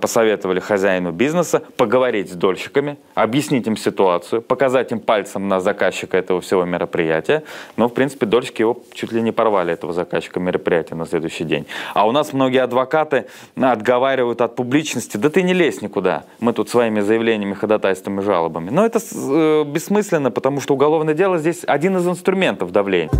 посоветовали 0.00 0.60
хозяину 0.60 1.12
бизнеса 1.12 1.62
поговорить 1.76 2.30
с 2.30 2.34
дольщиками, 2.34 2.98
объяснить 3.14 3.66
им 3.66 3.76
ситуацию, 3.76 4.42
показать 4.42 4.92
им 4.92 5.00
пальцем 5.00 5.48
на 5.48 5.60
заказчика 5.60 6.16
этого 6.16 6.40
всего 6.40 6.64
мероприятия. 6.64 7.42
Но, 7.76 7.88
в 7.88 7.94
принципе, 7.94 8.26
дольщики 8.26 8.62
его 8.62 8.78
чуть 8.92 9.12
ли 9.12 9.22
не 9.22 9.32
порвали, 9.32 9.72
этого 9.72 9.92
заказчика 9.92 10.40
мероприятия 10.40 10.94
на 10.94 11.06
следующий 11.06 11.44
день. 11.44 11.66
А 11.94 12.06
у 12.06 12.12
нас 12.12 12.32
многие 12.32 12.62
адвокаты 12.62 13.26
отговаривают 13.56 14.40
от 14.40 14.56
публичности. 14.56 15.16
Да 15.16 15.30
ты 15.30 15.42
не 15.42 15.52
лезь 15.52 15.82
никуда. 15.82 16.24
Мы 16.40 16.52
тут 16.52 16.68
своими 16.68 17.00
заявлениями, 17.00 17.54
ходатайствами, 17.54 18.20
жалобами. 18.20 18.70
Но 18.70 18.84
это 18.84 18.98
э, 18.98 19.64
бессмысленно, 19.64 20.30
потому 20.30 20.60
что 20.60 20.74
уголовное 20.74 21.14
дело 21.14 21.38
здесь 21.38 21.62
один 21.66 21.96
из 21.96 22.06
инструментов 22.06 22.72
давления. 22.72 23.10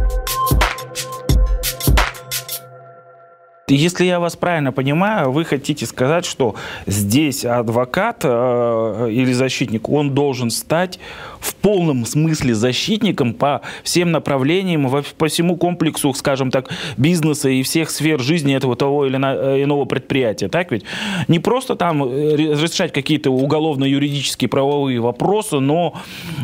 Если 3.68 4.04
я 4.04 4.20
вас 4.20 4.36
правильно 4.36 4.70
понимаю, 4.70 5.32
вы 5.32 5.44
хотите 5.44 5.86
сказать, 5.86 6.24
что 6.24 6.54
здесь 6.86 7.44
адвокат 7.44 8.20
э, 8.22 9.08
или 9.10 9.32
защитник, 9.32 9.88
он 9.88 10.14
должен 10.14 10.50
стать 10.50 11.00
в 11.40 11.52
полном 11.56 12.06
смысле 12.06 12.54
защитником 12.54 13.34
по 13.34 13.62
всем 13.82 14.12
направлениям, 14.12 14.88
по 15.18 15.26
всему 15.26 15.56
комплексу, 15.56 16.14
скажем 16.14 16.52
так, 16.52 16.70
бизнеса 16.96 17.48
и 17.48 17.64
всех 17.64 17.90
сфер 17.90 18.20
жизни 18.20 18.54
этого 18.54 18.76
того 18.76 19.04
или 19.04 19.16
э, 19.16 19.64
иного 19.64 19.84
предприятия, 19.84 20.46
так 20.46 20.70
ведь? 20.70 20.84
Не 21.26 21.40
просто 21.40 21.74
там 21.74 22.04
э, 22.04 22.36
решать 22.36 22.92
какие-то 22.92 23.32
уголовно-юридические 23.32 24.48
правовые 24.48 25.00
вопросы, 25.00 25.58
но 25.58 25.94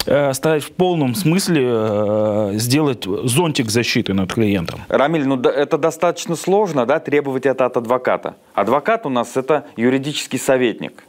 э, 0.07 0.33
стать 0.33 0.65
в 0.65 0.73
полном 0.73 1.15
смысле 1.15 1.63
э, 1.65 2.51
сделать 2.55 3.05
зонтик 3.05 3.71
защиты 3.71 4.13
над 4.13 4.33
клиентом. 4.35 4.81
Рамиль, 4.89 5.25
ну 5.25 5.41
это 5.41 5.79
достаточно 5.79 6.35
сложно, 6.35 6.85
да, 6.85 6.99
требовать 7.13 7.45
это 7.45 7.67
от 7.67 7.77
адвоката. 7.77 8.37
Адвокат 8.55 9.05
у 9.05 9.11
нас 9.11 9.37
это 9.37 9.67
юридический 9.77 10.39
советник. 10.39 11.05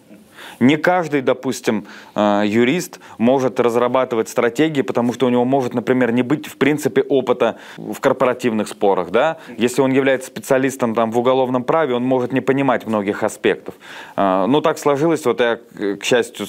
Не 0.60 0.76
каждый, 0.76 1.22
допустим, 1.22 1.86
э, 2.14 2.44
юрист 2.46 3.00
может 3.18 3.58
разрабатывать 3.62 4.28
стратегии, 4.28 4.82
потому 4.82 5.14
что 5.14 5.28
у 5.28 5.30
него 5.30 5.46
может, 5.46 5.74
например, 5.74 6.12
не 6.12 6.22
быть, 6.22 6.48
в 6.48 6.58
принципе, 6.58 7.04
опыта 7.04 7.58
в 7.78 8.00
корпоративных 8.02 8.68
спорах. 8.68 9.12
Да? 9.12 9.38
Если 9.58 9.82
он 9.82 9.94
является 9.94 10.28
специалистом 10.28 10.94
там, 10.94 11.10
в 11.12 11.18
уголовном 11.18 11.64
праве, 11.64 11.96
он 11.96 12.04
может 12.04 12.34
не 12.34 12.42
понимать 12.42 12.86
многих 12.86 13.24
аспектов. 13.24 13.76
Э, 14.18 14.46
ну, 14.46 14.60
так 14.60 14.78
сложилось, 14.78 15.24
вот 15.26 15.40
я, 15.40 15.58
к 15.96 16.04
счастью, 16.04 16.48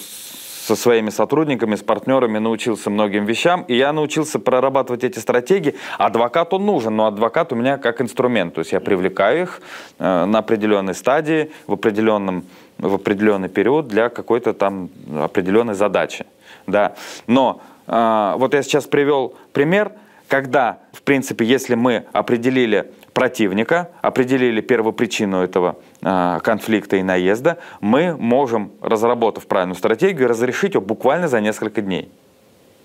со 0.64 0.76
своими 0.76 1.10
сотрудниками, 1.10 1.74
с 1.74 1.82
партнерами 1.82 2.38
научился 2.38 2.88
многим 2.88 3.26
вещам, 3.26 3.64
и 3.68 3.76
я 3.76 3.92
научился 3.92 4.38
прорабатывать 4.38 5.04
эти 5.04 5.18
стратегии. 5.18 5.74
Адвокат 5.98 6.54
он 6.54 6.64
нужен, 6.64 6.96
но 6.96 7.06
адвокат 7.06 7.52
у 7.52 7.56
меня 7.56 7.76
как 7.76 8.00
инструмент, 8.00 8.54
то 8.54 8.60
есть 8.60 8.72
я 8.72 8.80
привлекаю 8.80 9.42
их 9.42 9.60
э, 9.98 10.24
на 10.24 10.38
определенной 10.38 10.94
стадии, 10.94 11.50
в 11.66 11.74
определенном 11.74 12.44
в 12.78 12.94
определенный 12.94 13.48
период 13.48 13.88
для 13.88 14.08
какой-то 14.08 14.52
там 14.52 14.88
определенной 15.16 15.74
задачи. 15.74 16.26
Да. 16.66 16.94
Но 17.26 17.60
э, 17.86 18.34
вот 18.36 18.54
я 18.54 18.62
сейчас 18.62 18.86
привел 18.86 19.34
пример, 19.52 19.92
когда, 20.28 20.78
в 20.92 21.02
принципе, 21.02 21.44
если 21.44 21.74
мы 21.74 22.06
определили 22.12 22.90
противника, 23.14 23.90
определили 24.02 24.60
первопричину 24.60 25.42
этого 25.42 25.76
э, 26.02 26.40
конфликта 26.42 26.96
и 26.96 27.02
наезда, 27.02 27.58
мы 27.80 28.16
можем, 28.16 28.72
разработав 28.82 29.46
правильную 29.46 29.76
стратегию, 29.76 30.28
разрешить 30.28 30.74
его 30.74 30.84
буквально 30.84 31.28
за 31.28 31.40
несколько 31.40 31.80
дней. 31.80 32.10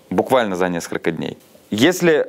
Буквально 0.08 0.56
за 0.56 0.68
несколько 0.68 1.10
дней. 1.10 1.36
Если 1.70 2.26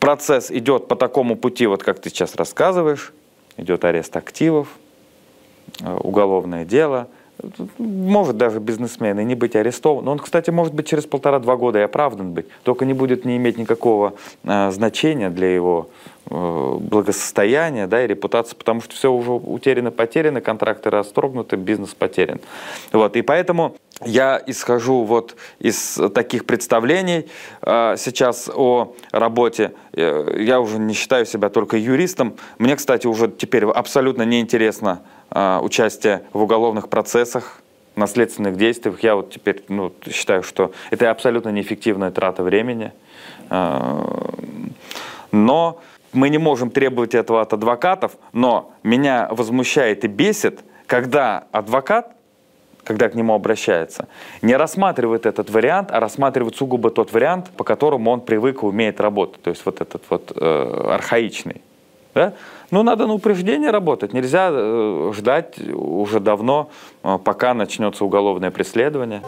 процесс 0.00 0.50
идет 0.50 0.88
по 0.88 0.96
такому 0.96 1.36
пути, 1.36 1.66
вот 1.66 1.84
как 1.84 2.00
ты 2.00 2.10
сейчас 2.10 2.34
рассказываешь, 2.34 3.12
идет 3.56 3.84
арест 3.84 4.16
активов, 4.16 4.68
Э, 5.80 5.96
уголовное 5.96 6.64
дело, 6.64 7.08
может 7.78 8.36
даже 8.36 8.60
бизнесмен 8.60 9.18
и 9.18 9.24
не 9.24 9.34
быть 9.34 9.56
арестован. 9.56 10.04
Но 10.04 10.12
он, 10.12 10.18
кстати, 10.18 10.50
может 10.50 10.74
быть 10.74 10.86
через 10.86 11.06
полтора-два 11.06 11.56
года 11.56 11.78
и 11.78 11.82
оправдан 11.82 12.32
быть. 12.32 12.46
Только 12.62 12.84
не 12.84 12.94
будет 12.94 13.24
не 13.24 13.36
иметь 13.36 13.58
никакого 13.58 14.14
э, 14.44 14.70
значения 14.70 15.30
для 15.30 15.54
его 15.54 15.88
э, 16.30 16.76
благосостояния 16.80 17.86
да, 17.86 18.04
и 18.04 18.06
репутации, 18.06 18.54
потому 18.54 18.80
что 18.80 18.94
все 18.94 19.12
уже 19.12 19.32
утеряно, 19.32 19.90
потеряно, 19.90 20.40
контракты 20.40 20.90
расторгнуты, 20.90 21.56
бизнес 21.56 21.94
потерян. 21.94 22.40
Вот, 22.92 23.16
и 23.16 23.22
поэтому 23.22 23.76
я 24.04 24.42
исхожу 24.46 25.04
вот 25.04 25.36
из 25.58 25.98
таких 26.14 26.44
представлений 26.44 27.28
э, 27.62 27.94
сейчас 27.96 28.50
о 28.52 28.94
работе. 29.12 29.72
Э, 29.92 30.36
я 30.38 30.60
уже 30.60 30.78
не 30.78 30.94
считаю 30.94 31.26
себя 31.26 31.48
только 31.50 31.76
юристом. 31.76 32.34
Мне, 32.58 32.76
кстати, 32.76 33.06
уже 33.06 33.28
теперь 33.28 33.64
абсолютно 33.64 34.22
неинтересно 34.22 35.02
а, 35.02 35.02
участие 35.34 36.22
в 36.32 36.42
уголовных 36.42 36.88
процессах, 36.88 37.62
наследственных 37.96 38.56
действиях. 38.56 39.02
Я 39.02 39.16
вот 39.16 39.30
теперь 39.30 39.64
ну, 39.68 39.92
считаю, 40.10 40.42
что 40.42 40.72
это 40.90 41.10
абсолютно 41.10 41.50
неэффективная 41.50 42.10
трата 42.10 42.42
времени. 42.42 42.92
А, 43.50 44.34
но 45.30 45.80
мы 46.12 46.28
не 46.28 46.38
можем 46.38 46.70
требовать 46.70 47.14
этого 47.14 47.40
от 47.40 47.52
адвокатов, 47.52 48.12
но 48.32 48.72
меня 48.82 49.28
возмущает 49.30 50.04
и 50.04 50.08
бесит, 50.08 50.60
когда 50.86 51.44
адвокат, 51.52 52.14
когда 52.84 53.08
к 53.08 53.14
нему 53.14 53.34
обращается, 53.34 54.08
не 54.42 54.56
рассматривает 54.56 55.24
этот 55.26 55.50
вариант, 55.50 55.90
а 55.90 56.00
рассматривает 56.00 56.56
сугубо 56.56 56.90
тот 56.90 57.12
вариант, 57.12 57.50
по 57.56 57.64
которому 57.64 58.10
он 58.10 58.20
привык 58.20 58.62
и 58.62 58.66
умеет 58.66 59.00
работать, 59.00 59.42
то 59.42 59.50
есть 59.50 59.64
вот 59.64 59.80
этот 59.80 60.02
вот 60.10 60.32
э, 60.34 60.86
архаичный. 60.90 61.62
Да? 62.14 62.34
Ну, 62.70 62.82
надо 62.82 63.06
на 63.06 63.14
упреждение 63.14 63.70
работать. 63.70 64.12
Нельзя 64.12 64.48
э, 64.50 65.12
ждать 65.14 65.58
уже 65.58 66.20
давно, 66.20 66.70
э, 67.02 67.18
пока 67.22 67.54
начнется 67.54 68.04
уголовное 68.04 68.50
преследование. 68.50 69.22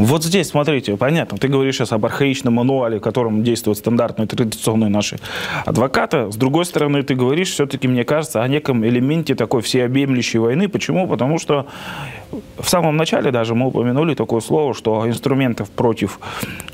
Вот 0.00 0.24
здесь, 0.24 0.48
смотрите, 0.48 0.96
понятно, 0.96 1.36
ты 1.36 1.48
говоришь 1.48 1.76
сейчас 1.76 1.92
об 1.92 2.06
архаичном 2.06 2.54
мануале, 2.54 2.98
в 2.98 3.02
котором 3.02 3.44
действуют 3.44 3.76
стандартные 3.76 4.26
традиционные 4.26 4.88
наши 4.88 5.18
адвокаты. 5.66 6.32
С 6.32 6.36
другой 6.36 6.64
стороны, 6.64 7.02
ты 7.02 7.14
говоришь, 7.14 7.50
все-таки, 7.50 7.86
мне 7.86 8.04
кажется, 8.04 8.42
о 8.42 8.48
неком 8.48 8.82
элементе 8.84 9.34
такой 9.34 9.60
всеобъемлющей 9.60 10.38
войны. 10.38 10.70
Почему? 10.70 11.06
Потому 11.06 11.38
что 11.38 11.66
в 12.58 12.68
самом 12.68 12.96
начале 12.96 13.30
даже 13.30 13.54
мы 13.54 13.66
упомянули 13.66 14.14
такое 14.14 14.40
слово, 14.40 14.74
что 14.74 15.06
инструментов 15.08 15.70
против 15.70 16.20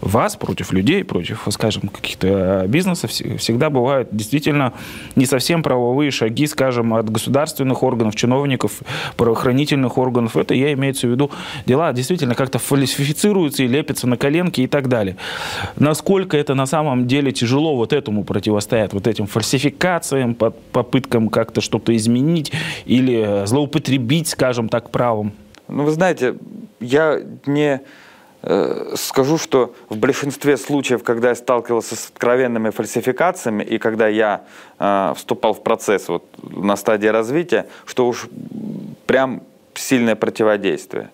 вас, 0.00 0.36
против 0.36 0.72
людей, 0.72 1.04
против, 1.04 1.46
скажем, 1.50 1.88
каких-то 1.88 2.64
бизнесов 2.68 3.10
всегда 3.10 3.70
бывают 3.70 4.08
действительно 4.12 4.72
не 5.14 5.26
совсем 5.26 5.62
правовые 5.62 6.10
шаги, 6.10 6.46
скажем, 6.46 6.94
от 6.94 7.10
государственных 7.10 7.82
органов, 7.82 8.16
чиновников, 8.16 8.82
правоохранительных 9.16 9.96
органов. 9.98 10.36
Это 10.36 10.54
я 10.54 10.72
имеется 10.74 11.06
в 11.06 11.10
виду 11.10 11.30
дела 11.64 11.92
действительно 11.92 12.34
как-то 12.34 12.58
фальсифицируются 12.58 13.62
и 13.62 13.68
лепятся 13.68 14.06
на 14.06 14.16
коленки 14.16 14.60
и 14.60 14.66
так 14.66 14.88
далее. 14.88 15.16
Насколько 15.76 16.36
это 16.36 16.54
на 16.54 16.66
самом 16.66 17.06
деле 17.06 17.32
тяжело 17.32 17.76
вот 17.76 17.92
этому 17.92 18.24
противостоять, 18.24 18.92
вот 18.92 19.06
этим 19.06 19.26
фальсификациям, 19.26 20.34
попыткам 20.34 21.28
как-то 21.28 21.60
что-то 21.60 21.94
изменить 21.96 22.52
или 22.84 23.46
злоупотребить, 23.46 24.28
скажем 24.28 24.68
так, 24.68 24.90
правом? 24.90 25.32
Ну, 25.68 25.84
вы 25.84 25.90
знаете, 25.90 26.36
я 26.80 27.20
не 27.46 27.80
э, 28.42 28.94
скажу, 28.96 29.38
что 29.38 29.74
в 29.88 29.96
большинстве 29.96 30.56
случаев, 30.56 31.02
когда 31.02 31.30
я 31.30 31.34
сталкивался 31.34 31.96
с 31.96 32.08
откровенными 32.08 32.70
фальсификациями 32.70 33.62
и 33.64 33.78
когда 33.78 34.06
я 34.08 34.44
э, 34.78 35.12
вступал 35.16 35.54
в 35.54 35.62
процесс 35.62 36.08
вот, 36.08 36.24
на 36.42 36.76
стадии 36.76 37.08
развития, 37.08 37.66
что 37.84 38.06
уж 38.06 38.28
прям 39.06 39.42
сильное 39.74 40.14
противодействие. 40.14 41.10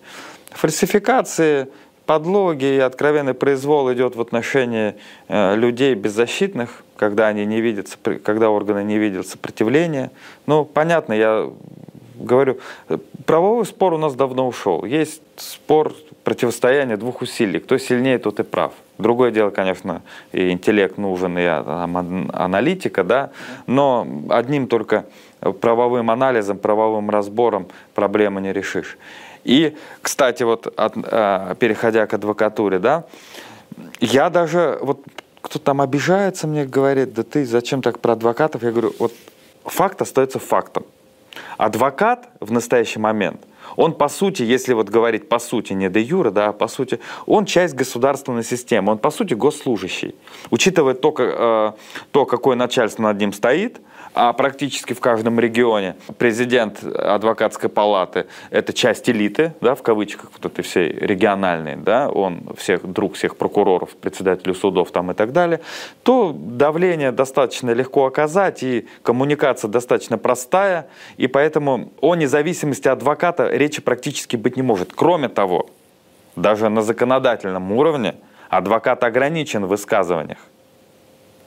Фальсификации, 0.51 1.67
подлоги 2.05 2.65
и 2.65 2.79
откровенный 2.79 3.33
произвол 3.33 3.91
идет 3.91 4.15
в 4.15 4.21
отношении 4.21 4.95
э, 5.27 5.55
людей 5.55 5.95
беззащитных, 5.95 6.83
когда 6.95 7.27
они 7.27 7.45
не 7.45 7.59
видят, 7.61 7.97
когда 8.23 8.49
органы 8.49 8.83
не 8.83 8.97
видят 8.97 9.27
сопротивления. 9.27 10.11
Ну, 10.45 10.63
понятно, 10.65 11.13
я 11.13 11.49
говорю, 12.23 12.57
правовой 13.25 13.65
спор 13.65 13.93
у 13.93 13.97
нас 13.97 14.15
давно 14.15 14.47
ушел. 14.47 14.85
Есть 14.85 15.21
спор 15.35 15.93
противостояния 16.23 16.97
двух 16.97 17.21
усилий. 17.21 17.59
Кто 17.59 17.77
сильнее, 17.77 18.17
тот 18.17 18.39
и 18.39 18.43
прав. 18.43 18.73
Другое 18.97 19.31
дело, 19.31 19.49
конечно, 19.49 20.01
и 20.31 20.49
интеллект 20.51 20.97
нужен, 20.97 21.37
и 21.37 21.43
аналитика, 21.45 23.03
да, 23.03 23.31
но 23.67 24.07
одним 24.29 24.67
только 24.67 25.05
правовым 25.59 26.11
анализом, 26.11 26.57
правовым 26.57 27.09
разбором 27.09 27.67
проблемы 27.95 28.39
не 28.41 28.53
решишь. 28.53 28.97
И, 29.43 29.75
кстати, 30.01 30.43
вот 30.43 30.67
от, 30.67 30.93
а, 30.95 31.55
переходя 31.55 32.05
к 32.07 32.13
адвокатуре, 32.13 32.79
да, 32.79 33.03
я 33.99 34.29
даже, 34.29 34.77
вот 34.81 35.01
кто 35.41 35.59
там 35.59 35.81
обижается 35.81 36.47
мне, 36.47 36.65
говорит, 36.65 37.13
да 37.13 37.23
ты 37.23 37.45
зачем 37.45 37.81
так 37.81 37.99
про 37.99 38.13
адвокатов? 38.13 38.63
Я 38.63 38.71
говорю, 38.71 38.93
вот 38.99 39.11
факт 39.65 40.01
остается 40.01 40.39
фактом. 40.39 40.85
Адвокат 41.57 42.29
в 42.39 42.51
настоящий 42.51 42.99
момент, 42.99 43.41
он 43.75 43.93
по 43.93 44.09
сути, 44.09 44.43
если 44.43 44.73
вот 44.73 44.89
говорить 44.89 45.29
по 45.29 45.39
сути, 45.39 45.73
не 45.73 45.89
де 45.89 46.01
юра, 46.01 46.31
да, 46.31 46.51
по 46.51 46.67
сути, 46.67 46.99
он 47.25 47.45
часть 47.45 47.75
государственной 47.75 48.43
системы, 48.43 48.91
он 48.91 48.97
по 48.97 49.11
сути 49.11 49.33
госслужащий. 49.33 50.15
Учитывая 50.51 50.93
то, 50.93 51.13
э, 51.17 51.71
то 52.11 52.25
какое 52.25 52.55
начальство 52.55 53.03
над 53.03 53.19
ним 53.19 53.33
стоит– 53.33 53.79
а 54.13 54.31
практически 54.33 54.93
в 54.93 54.99
каждом 54.99 55.39
регионе 55.39 55.95
президент 56.17 56.83
адвокатской 56.83 57.69
палаты– 57.69 58.27
это 58.51 58.73
часть 58.73 59.09
элиты, 59.09 59.53
да, 59.61 59.75
в 59.75 59.81
кавычках, 59.81 60.31
вот 60.33 60.51
этой 60.51 60.61
всей 60.61 60.91
региональной, 60.91 61.75
да, 61.75 62.09
он 62.09 62.43
всех, 62.57 62.85
друг 62.85 63.15
всех 63.15 63.37
прокуроров, 63.37 63.89
председателей 63.95 64.53
судов 64.53 64.91
там 64.91 65.11
и 65.11 65.13
так 65.13 65.31
далее, 65.31 65.61
то 66.03 66.33
давление 66.33 67.11
достаточно 67.11 67.71
легко 67.71 68.05
оказать, 68.05 68.63
и 68.63 68.87
коммуникация 69.01 69.67
достаточно 69.67 70.17
простая, 70.17 70.87
и 71.17 71.27
поэтому 71.27 71.91
о 72.01 72.15
независимости 72.15 72.87
адвоката 72.87 73.49
речи 73.49 73.81
практически 73.81 74.35
быть 74.35 74.57
не 74.57 74.63
может. 74.63 74.93
Кроме 74.93 75.29
того, 75.29 75.67
даже 76.35 76.69
на 76.69 76.81
законодательном 76.81 77.71
уровне 77.71 78.15
адвокат 78.49 79.03
ограничен 79.03 79.65
в 79.65 79.69
высказываниях. 79.69 80.39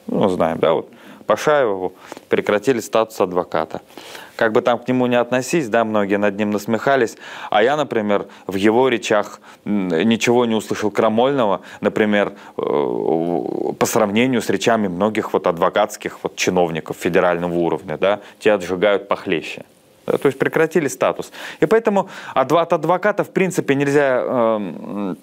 Ну, 0.08 0.28
знаем, 0.28 0.58
да, 0.58 0.72
вот 0.72 0.88
Пашаеву 1.26 1.92
прекратили 2.28 2.80
статус 2.80 3.20
адвоката. 3.20 3.80
Как 4.36 4.52
бы 4.52 4.60
там 4.60 4.78
к 4.78 4.88
нему 4.88 5.06
не 5.06 5.16
относись, 5.16 5.68
да, 5.68 5.84
многие 5.84 6.18
над 6.18 6.36
ним 6.36 6.50
насмехались, 6.50 7.16
а 7.50 7.62
я, 7.62 7.76
например, 7.76 8.26
в 8.46 8.54
его 8.56 8.88
речах 8.88 9.40
ничего 9.64 10.44
не 10.46 10.54
услышал 10.54 10.90
крамольного, 10.90 11.62
например, 11.80 12.32
э, 12.56 12.62
по 12.62 13.86
сравнению 13.86 14.42
с 14.42 14.50
речами 14.50 14.88
многих 14.88 15.32
вот 15.32 15.46
адвокатских 15.46 16.18
вот 16.22 16.36
чиновников 16.36 16.96
федерального 16.98 17.54
уровня, 17.54 17.96
да, 17.96 18.20
те 18.38 18.52
отжигают 18.52 19.08
похлеще. 19.08 19.64
То 20.06 20.26
есть 20.28 20.38
прекратили 20.38 20.88
статус. 20.88 21.32
И 21.58 21.66
поэтому 21.66 22.08
от 22.34 22.72
адвоката, 22.72 23.24
в 23.24 23.30
принципе, 23.30 23.74
нельзя 23.74 24.22
э, 24.22 25.14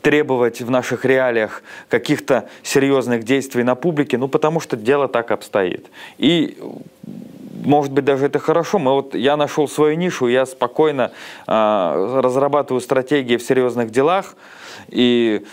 требовать 0.00 0.60
в 0.60 0.70
наших 0.70 1.04
реалиях 1.04 1.62
каких-то 1.88 2.48
серьезных 2.62 3.24
действий 3.24 3.62
на 3.62 3.74
публике, 3.74 4.18
ну 4.18 4.28
потому 4.28 4.60
что 4.60 4.76
дело 4.76 5.08
так 5.08 5.30
обстоит. 5.30 5.86
И 6.18 6.58
может 7.64 7.92
быть, 7.92 8.04
даже 8.04 8.26
это 8.26 8.38
хорошо. 8.38 8.78
Мы 8.78 8.92
вот, 8.92 9.14
я 9.14 9.36
нашел 9.36 9.68
свою 9.68 9.96
нишу, 9.96 10.26
я 10.26 10.46
спокойно 10.46 11.12
э, 11.46 12.20
разрабатываю 12.22 12.80
стратегии 12.80 13.36
в 13.36 13.42
серьезных 13.42 13.90
делах 13.90 14.36
и 14.88 15.44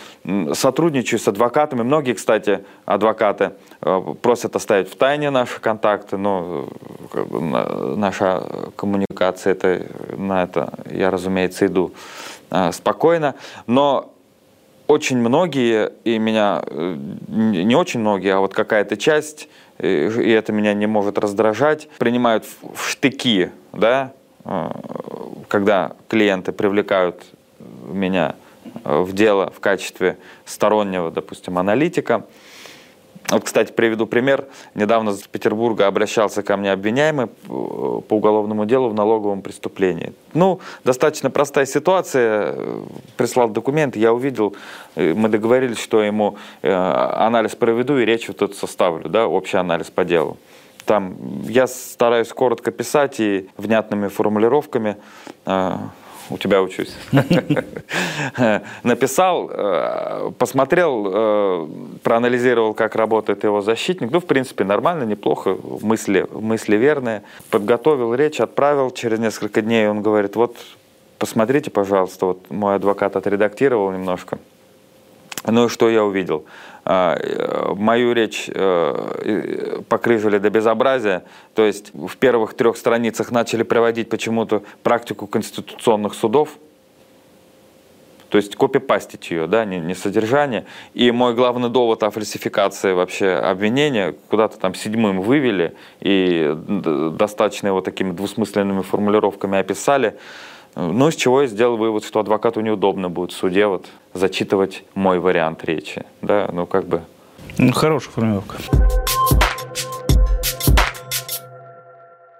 сотрудничаю 0.52 1.20
с 1.20 1.28
адвокатами. 1.28 1.82
Многие, 1.82 2.14
кстати, 2.14 2.64
адвокаты 2.84 3.52
э, 3.80 4.00
просят 4.20 4.56
оставить 4.56 4.90
в 4.90 4.96
тайне 4.96 5.30
наши 5.30 5.60
контакты, 5.60 6.16
но 6.16 6.68
э, 7.12 7.94
наша 7.96 8.70
коммуникация, 8.76 9.52
это, 9.52 9.86
на 10.16 10.42
это 10.42 10.72
я, 10.90 11.10
разумеется, 11.10 11.66
иду 11.66 11.92
э, 12.50 12.72
спокойно. 12.72 13.34
Но 13.66 14.12
очень 14.90 15.18
многие, 15.18 15.92
и 16.02 16.18
меня, 16.18 16.64
э, 16.66 16.96
не 17.28 17.76
очень 17.76 18.00
многие, 18.00 18.34
а 18.34 18.40
вот 18.40 18.54
какая-то 18.54 18.96
часть, 18.96 19.48
э, 19.78 20.10
и 20.20 20.30
это 20.30 20.52
меня 20.52 20.74
не 20.74 20.86
может 20.86 21.16
раздражать, 21.16 21.88
принимают 21.98 22.44
в 22.60 22.88
штыки, 22.88 23.52
да, 23.72 24.12
э, 24.44 24.70
когда 25.46 25.92
клиенты 26.08 26.50
привлекают 26.50 27.22
меня 27.86 28.34
в 28.84 29.12
дело 29.12 29.52
в 29.54 29.60
качестве 29.60 30.16
стороннего, 30.44 31.12
допустим, 31.12 31.58
аналитика. 31.58 32.26
Вот, 33.30 33.44
кстати, 33.44 33.72
приведу 33.72 34.06
пример. 34.06 34.46
Недавно 34.74 35.10
из 35.10 35.22
Петербурга 35.22 35.86
обращался 35.86 36.42
ко 36.42 36.56
мне 36.56 36.72
обвиняемый 36.72 37.28
по 37.28 38.16
уголовному 38.16 38.66
делу 38.66 38.88
в 38.88 38.94
налоговом 38.94 39.42
преступлении. 39.42 40.12
Ну, 40.34 40.60
достаточно 40.84 41.30
простая 41.30 41.66
ситуация. 41.66 42.56
Прислал 43.16 43.48
документы, 43.48 43.98
я 44.00 44.12
увидел, 44.12 44.56
э, 44.96 45.14
мы 45.14 45.28
договорились, 45.28 45.78
что 45.78 46.02
ему 46.02 46.36
э, 46.62 46.72
анализ 46.72 47.54
проведу 47.54 47.98
и 47.98 48.04
речь 48.04 48.28
вот 48.28 48.38
тут 48.38 48.56
составлю, 48.56 49.08
да, 49.08 49.26
общий 49.26 49.58
анализ 49.58 49.90
по 49.90 50.04
делу. 50.04 50.36
там 50.84 51.16
я 51.44 51.66
стараюсь 51.68 52.28
коротко 52.28 52.72
писать 52.72 53.20
и 53.20 53.48
внятными 53.56 54.08
формулировками 54.08 54.96
у 56.30 56.38
тебя 56.38 56.62
учусь. 56.62 56.94
Написал, 58.82 59.50
э, 59.52 60.30
посмотрел, 60.38 61.10
э, 61.12 61.68
проанализировал, 62.02 62.74
как 62.74 62.94
работает 62.94 63.44
его 63.44 63.60
защитник. 63.60 64.10
Ну, 64.10 64.20
в 64.20 64.26
принципе, 64.26 64.64
нормально, 64.64 65.04
неплохо, 65.04 65.56
мысли, 65.82 66.26
мысли 66.32 66.76
верные. 66.76 67.22
Подготовил 67.50 68.14
речь, 68.14 68.40
отправил. 68.40 68.90
Через 68.90 69.18
несколько 69.18 69.60
дней 69.60 69.88
он 69.88 70.02
говорит, 70.02 70.36
вот, 70.36 70.56
посмотрите, 71.18 71.70
пожалуйста, 71.70 72.26
вот 72.26 72.50
мой 72.50 72.76
адвокат 72.76 73.16
отредактировал 73.16 73.90
немножко. 73.90 74.38
Ну 75.46 75.66
и 75.66 75.68
что 75.68 75.88
я 75.88 76.04
увидел? 76.04 76.44
А, 76.84 77.16
э, 77.16 77.74
мою 77.74 78.12
речь 78.12 78.50
э, 78.52 79.80
покрыжили 79.88 80.38
до 80.38 80.50
безобразия. 80.50 81.24
То 81.54 81.64
есть 81.64 81.92
в 81.94 82.16
первых 82.16 82.54
трех 82.54 82.76
страницах 82.76 83.30
начали 83.30 83.62
приводить 83.62 84.08
почему-то 84.08 84.62
практику 84.82 85.26
конституционных 85.26 86.14
судов. 86.14 86.50
То 88.30 88.38
есть 88.38 88.54
копипастить 88.54 89.30
ее, 89.30 89.48
да, 89.48 89.64
не, 89.64 89.78
не 89.78 89.94
содержание. 89.94 90.64
И 90.94 91.10
мой 91.10 91.34
главный 91.34 91.68
довод 91.68 92.02
о 92.04 92.10
фальсификации 92.10 92.92
вообще 92.92 93.32
обвинения 93.32 94.14
куда-то 94.28 94.58
там 94.58 94.74
седьмым 94.74 95.20
вывели 95.20 95.74
и 96.00 96.56
достаточно 97.18 97.66
его 97.66 97.80
такими 97.80 98.12
двусмысленными 98.12 98.82
формулировками 98.82 99.58
описали. 99.58 100.16
Ну, 100.76 101.08
из 101.08 101.16
чего 101.16 101.42
я 101.42 101.48
сделал 101.48 101.76
вывод, 101.76 102.04
что 102.04 102.20
адвокату 102.20 102.60
неудобно 102.60 103.08
будет 103.08 103.32
в 103.32 103.36
суде 103.36 103.66
вот 103.66 103.86
зачитывать 104.14 104.84
мой 104.94 105.18
вариант 105.18 105.64
речи. 105.64 106.04
Да, 106.22 106.48
ну 106.52 106.66
как 106.66 106.86
бы... 106.86 107.02
Ну, 107.58 107.72
хорошая 107.72 108.12
формулировка. 108.12 108.56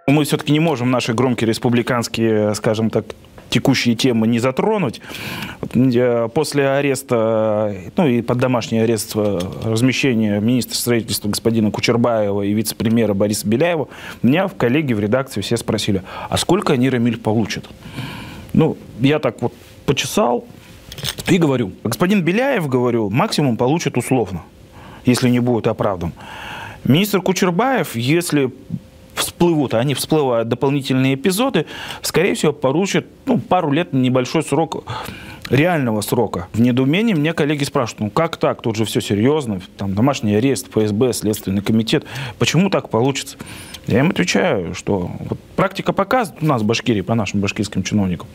Мы 0.07 0.25
все-таки 0.25 0.53
не 0.53 0.61
можем 0.61 0.90
наши 0.90 1.12
громкие 1.12 1.49
республиканские, 1.49 2.55
скажем 2.55 2.90
так, 2.90 3.05
текущие 3.51 3.95
темы 3.95 4.27
не 4.27 4.39
затронуть. 4.39 5.01
После 6.35 6.69
ареста, 6.69 7.75
ну 7.97 8.07
и 8.07 8.23
под 8.23 8.39
домашний 8.39 8.79
арест 8.79 9.15
размещения 9.15 10.41
министра 10.41 10.75
строительства 10.77 11.29
господина 11.29 11.71
Кучербаева 11.71 12.43
и 12.43 12.53
вице-премьера 12.53 13.13
Бориса 13.13 13.47
Беляева, 13.47 13.89
меня 14.23 14.47
в 14.47 14.55
коллеги 14.55 14.95
в 14.95 15.01
редакции 15.01 15.41
все 15.41 15.57
спросили, 15.57 16.03
а 16.29 16.37
сколько 16.37 16.73
они, 16.73 16.89
Рамиль, 16.89 17.19
получат? 17.19 17.69
Ну, 18.53 18.77
я 19.01 19.19
так 19.19 19.43
вот 19.43 19.53
почесал 19.87 20.45
и 21.29 21.39
говорю, 21.39 21.73
господин 21.85 22.23
Беляев, 22.23 22.69
говорю, 22.69 23.11
максимум 23.11 23.57
получит 23.57 23.97
условно, 23.97 24.43
если 25.05 25.29
не 25.29 25.41
будет 25.41 25.67
оправдан. 25.67 26.13
Министр 26.85 27.21
Кучербаев, 27.21 27.95
если 27.97 28.51
всплывут, 29.14 29.75
а 29.75 29.79
они 29.79 29.94
всплывают 29.94 30.49
дополнительные 30.49 31.14
эпизоды, 31.14 31.66
скорее 32.03 32.35
всего, 32.35 32.53
поручат 32.53 33.07
ну, 33.27 33.38
пару 33.38 33.70
лет 33.70 33.92
небольшой 33.92 34.42
срок 34.42 34.85
реального 35.51 36.01
срока. 36.01 36.49
В 36.53 36.61
недоумении 36.61 37.14
мне 37.14 37.33
коллеги 37.33 37.64
спрашивают, 37.64 38.01
ну 38.01 38.11
как 38.11 38.37
так, 38.37 38.62
тут 38.62 38.77
же 38.77 38.85
все 38.85 39.01
серьезно, 39.01 39.61
там 39.77 39.94
домашний 39.94 40.37
арест, 40.37 40.68
ФСБ, 40.68 41.12
Следственный 41.12 41.62
комитет, 41.62 42.05
почему 42.38 42.70
так 42.70 42.88
получится? 42.88 43.37
Я 43.87 44.01
им 44.01 44.11
отвечаю, 44.11 44.75
что 44.75 45.11
вот 45.29 45.38
практика 45.57 45.92
показывает 45.92 46.42
у 46.42 46.46
нас 46.46 46.62
в 46.62 46.66
Башкирии, 46.66 47.01
по 47.01 47.14
нашим 47.14 47.40
башкирским 47.40 47.83
чиновникам, 47.83 48.29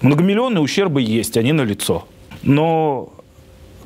многомиллионные 0.00 0.62
ущербы 0.62 1.02
есть, 1.02 1.36
они 1.36 1.52
на 1.52 1.62
лицо. 1.62 2.06
Но 2.42 3.12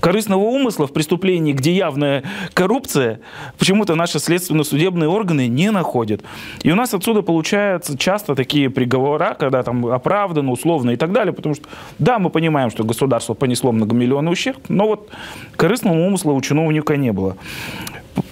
корыстного 0.04 0.42
умысла 0.42 0.86
в 0.86 0.92
преступлении, 0.92 1.54
где 1.54 1.72
явная 1.72 2.24
коррупция, 2.52 3.20
почему-то 3.58 3.94
наши 3.94 4.18
следственно-судебные 4.18 5.08
органы 5.08 5.46
не 5.46 5.70
находят. 5.70 6.22
И 6.62 6.70
у 6.70 6.74
нас 6.74 6.92
отсюда 6.92 7.22
получаются 7.22 7.96
часто 7.96 8.34
такие 8.34 8.68
приговора, 8.68 9.34
когда 9.38 9.62
там 9.62 9.86
оправдано, 9.86 10.50
условно 10.52 10.90
и 10.90 10.96
так 10.96 11.12
далее, 11.12 11.32
потому 11.32 11.54
что, 11.54 11.64
да, 11.98 12.18
мы 12.18 12.28
понимаем, 12.28 12.68
что 12.68 12.84
государство 12.84 13.32
понесло 13.32 13.72
многомиллионный 13.72 14.30
ущерб, 14.30 14.58
но 14.68 14.86
вот 14.86 15.08
корыстного 15.56 16.06
умысла 16.06 16.32
у 16.32 16.40
чиновника 16.42 16.98
не 16.98 17.10
было. 17.10 17.38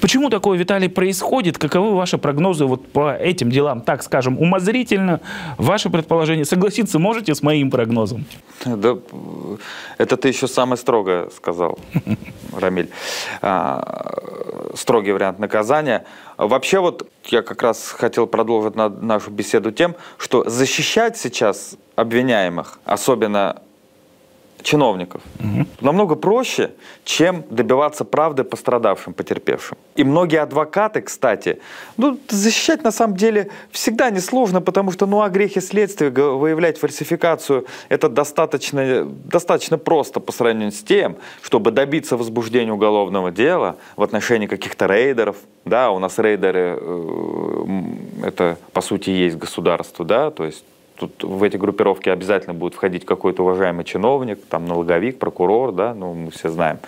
Почему 0.02 0.30
такое, 0.30 0.58
Виталий, 0.58 0.88
происходит? 0.88 1.58
Каковы 1.58 1.94
ваши 1.94 2.18
прогнозы 2.18 2.64
вот 2.64 2.88
по 2.88 3.14
этим 3.14 3.50
делам, 3.50 3.82
так 3.82 4.02
скажем, 4.02 4.36
умозрительно? 4.36 5.20
Ваши 5.58 5.90
предположения, 5.90 6.44
согласиться 6.44 6.98
можете 6.98 7.36
с 7.36 7.40
моим 7.40 7.70
прогнозом? 7.70 8.24
Да, 8.64 8.98
это 9.98 10.16
ты 10.16 10.26
еще 10.26 10.48
самое 10.48 10.76
строгое 10.76 11.30
сказал, 11.30 11.78
Рамиль. 12.52 12.90
А, 13.42 14.72
строгий 14.74 15.12
вариант 15.12 15.38
наказания. 15.38 16.04
Вообще 16.36 16.80
вот 16.80 17.08
я 17.26 17.42
как 17.42 17.62
раз 17.62 17.94
хотел 17.96 18.26
продолжить 18.26 18.74
нашу 18.74 19.30
беседу 19.30 19.70
тем, 19.70 19.94
что 20.18 20.50
защищать 20.50 21.16
сейчас 21.16 21.76
обвиняемых, 21.94 22.80
особенно 22.84 23.62
чиновников. 24.62 25.22
Угу. 25.40 25.66
Намного 25.80 26.14
проще, 26.14 26.70
чем 27.04 27.44
добиваться 27.50 28.04
правды 28.04 28.44
пострадавшим, 28.44 29.14
потерпевшим. 29.14 29.76
И 29.94 30.04
многие 30.04 30.40
адвокаты, 30.40 31.02
кстати, 31.02 31.58
ну, 31.96 32.18
защищать 32.28 32.82
на 32.82 32.92
самом 32.92 33.16
деле 33.16 33.50
всегда 33.70 34.10
несложно, 34.10 34.60
потому 34.60 34.90
что, 34.92 35.06
ну, 35.06 35.22
о 35.22 35.28
грехе 35.28 35.60
следствия 35.60 36.10
выявлять 36.10 36.78
фальсификацию, 36.78 37.66
это 37.88 38.08
достаточно, 38.08 39.04
достаточно 39.04 39.78
просто 39.78 40.20
по 40.20 40.32
сравнению 40.32 40.72
с 40.72 40.82
тем, 40.82 41.16
чтобы 41.42 41.70
добиться 41.70 42.16
возбуждения 42.16 42.72
уголовного 42.72 43.30
дела 43.30 43.76
в 43.96 44.02
отношении 44.02 44.46
каких-то 44.46 44.86
рейдеров, 44.86 45.36
да, 45.64 45.90
у 45.90 45.98
нас 45.98 46.18
рейдеры, 46.18 46.78
э, 46.80 47.66
это, 48.24 48.58
по 48.72 48.80
сути, 48.80 49.10
есть 49.10 49.36
государство, 49.36 50.04
да, 50.04 50.30
то 50.30 50.44
есть 50.44 50.64
тут 51.08 51.24
в 51.24 51.42
эти 51.42 51.56
группировки 51.56 52.08
обязательно 52.08 52.54
будет 52.54 52.74
входить 52.74 53.04
какой-то 53.04 53.42
уважаемый 53.42 53.84
чиновник, 53.84 54.38
там 54.48 54.66
налоговик, 54.66 55.18
прокурор, 55.18 55.72
да, 55.72 55.94
ну 55.94 56.14
мы 56.14 56.30
все 56.30 56.48
знаем. 56.48 56.78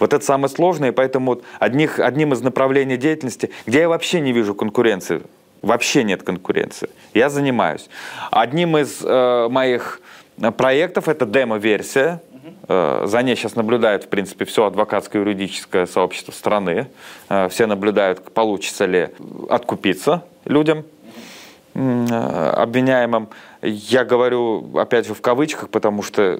Вот 0.00 0.12
это 0.12 0.24
самое 0.24 0.48
сложное, 0.48 0.88
и 0.88 0.92
поэтому 0.92 1.32
вот 1.32 1.44
одних, 1.60 2.00
одним 2.00 2.32
из 2.32 2.42
направлений 2.42 2.96
деятельности, 2.96 3.50
где 3.66 3.80
я 3.80 3.88
вообще 3.88 4.20
не 4.20 4.32
вижу 4.32 4.54
конкуренции, 4.54 5.22
вообще 5.62 6.02
нет 6.02 6.22
конкуренции, 6.24 6.88
я 7.14 7.30
занимаюсь. 7.30 7.88
Одним 8.30 8.76
из 8.76 9.00
э, 9.04 9.48
моих 9.48 10.00
проектов 10.56 11.08
это 11.08 11.24
демо-версия, 11.24 12.20
э, 12.68 13.02
за 13.06 13.22
ней 13.22 13.36
сейчас 13.36 13.54
наблюдает, 13.54 14.04
в 14.04 14.08
принципе, 14.08 14.44
все 14.44 14.66
адвокатское 14.66 15.22
юридическое 15.22 15.86
сообщество 15.86 16.32
страны. 16.32 16.88
Э, 17.28 17.48
все 17.48 17.66
наблюдают, 17.66 18.32
получится 18.32 18.86
ли 18.86 19.10
откупиться 19.48 20.24
людям, 20.46 20.84
обвиняемым. 21.74 23.28
Я 23.62 24.04
говорю, 24.04 24.76
опять 24.78 25.06
же, 25.06 25.14
в 25.14 25.20
кавычках, 25.20 25.70
потому 25.70 26.02
что 26.02 26.38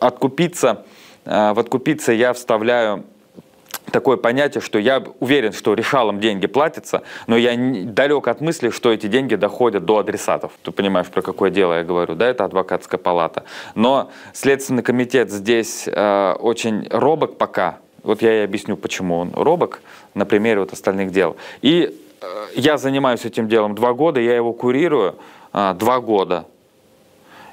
откупиться, 0.00 0.84
э, 1.24 1.52
в 1.52 1.58
откупиться 1.58 2.12
я 2.12 2.32
вставляю 2.32 3.04
такое 3.90 4.16
понятие, 4.16 4.60
что 4.60 4.78
я 4.78 5.02
уверен, 5.20 5.52
что 5.52 5.74
решалам 5.74 6.20
деньги 6.20 6.46
платятся, 6.46 7.02
но 7.26 7.36
я 7.36 7.54
далек 7.56 8.28
от 8.28 8.40
мысли, 8.40 8.70
что 8.70 8.92
эти 8.92 9.06
деньги 9.06 9.34
доходят 9.34 9.84
до 9.84 9.98
адресатов. 9.98 10.52
Ты 10.62 10.70
понимаешь, 10.70 11.08
про 11.08 11.22
какое 11.22 11.50
дело 11.50 11.74
я 11.74 11.84
говорю, 11.84 12.14
да, 12.14 12.28
это 12.28 12.44
адвокатская 12.44 12.98
палата. 12.98 13.44
Но 13.74 14.10
Следственный 14.32 14.82
комитет 14.82 15.30
здесь 15.30 15.88
э, 15.88 16.32
очень 16.38 16.88
робок 16.90 17.38
пока, 17.38 17.78
вот 18.02 18.22
я 18.22 18.40
и 18.40 18.44
объясню, 18.44 18.76
почему 18.76 19.18
он 19.18 19.32
робок 19.34 19.80
на 20.14 20.26
примере 20.26 20.60
вот 20.60 20.72
остальных 20.72 21.12
дел. 21.12 21.36
И 21.60 21.98
Э, 22.02 22.11
я 22.54 22.78
занимаюсь 22.78 23.24
этим 23.24 23.48
делом 23.48 23.74
два 23.74 23.92
года, 23.92 24.20
я 24.20 24.34
его 24.34 24.52
курирую 24.52 25.16
а, 25.52 25.74
два 25.74 26.00
года. 26.00 26.46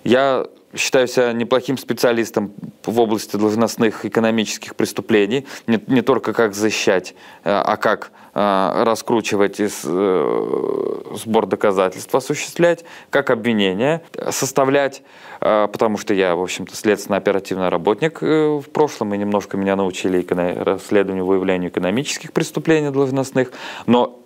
Я 0.03 0.47
считаю 0.75 1.07
себя 1.07 1.33
неплохим 1.33 1.77
специалистом 1.77 2.53
в 2.85 2.99
области 2.99 3.35
должностных 3.35 4.05
экономических 4.05 4.75
преступлений, 4.75 5.47
не, 5.67 5.81
не 5.87 6.01
только 6.01 6.31
как 6.31 6.53
защищать, 6.53 7.15
э, 7.43 7.49
а 7.49 7.75
как 7.75 8.11
э, 8.35 8.83
раскручивать 8.83 9.59
и 9.59 9.67
сбор 9.67 11.47
доказательств 11.47 12.13
осуществлять, 12.13 12.85
как 13.09 13.31
обвинение 13.31 14.03
составлять, 14.29 15.01
потому 15.39 15.97
что 15.97 16.13
я, 16.13 16.35
в 16.35 16.41
общем-то, 16.41 16.75
следственно-оперативный 16.75 17.69
работник 17.69 18.21
в 18.21 18.65
прошлом, 18.71 19.13
и 19.13 19.17
немножко 19.17 19.57
меня 19.57 19.75
научили 19.75 20.25
расследованию, 20.29 21.25
выявлению 21.25 21.71
экономических 21.71 22.31
преступлений 22.31 22.91
должностных, 22.91 23.51
но 23.85 24.19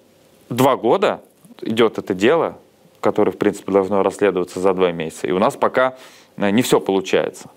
два 0.49 0.75
года 0.75 1.21
идет 1.61 1.97
это 1.97 2.13
дело, 2.13 2.57
которое, 3.03 3.31
в 3.31 3.37
принципе, 3.37 3.71
должно 3.71 4.01
расследоваться 4.01 4.59
за 4.59 4.73
два 4.73 4.91
месяца. 4.91 5.27
И 5.27 5.31
у 5.31 5.39
нас 5.39 5.55
пока 5.55 5.95
э, 6.37 6.49
не 6.49 6.61
все 6.61 6.79
получается. 6.79 7.49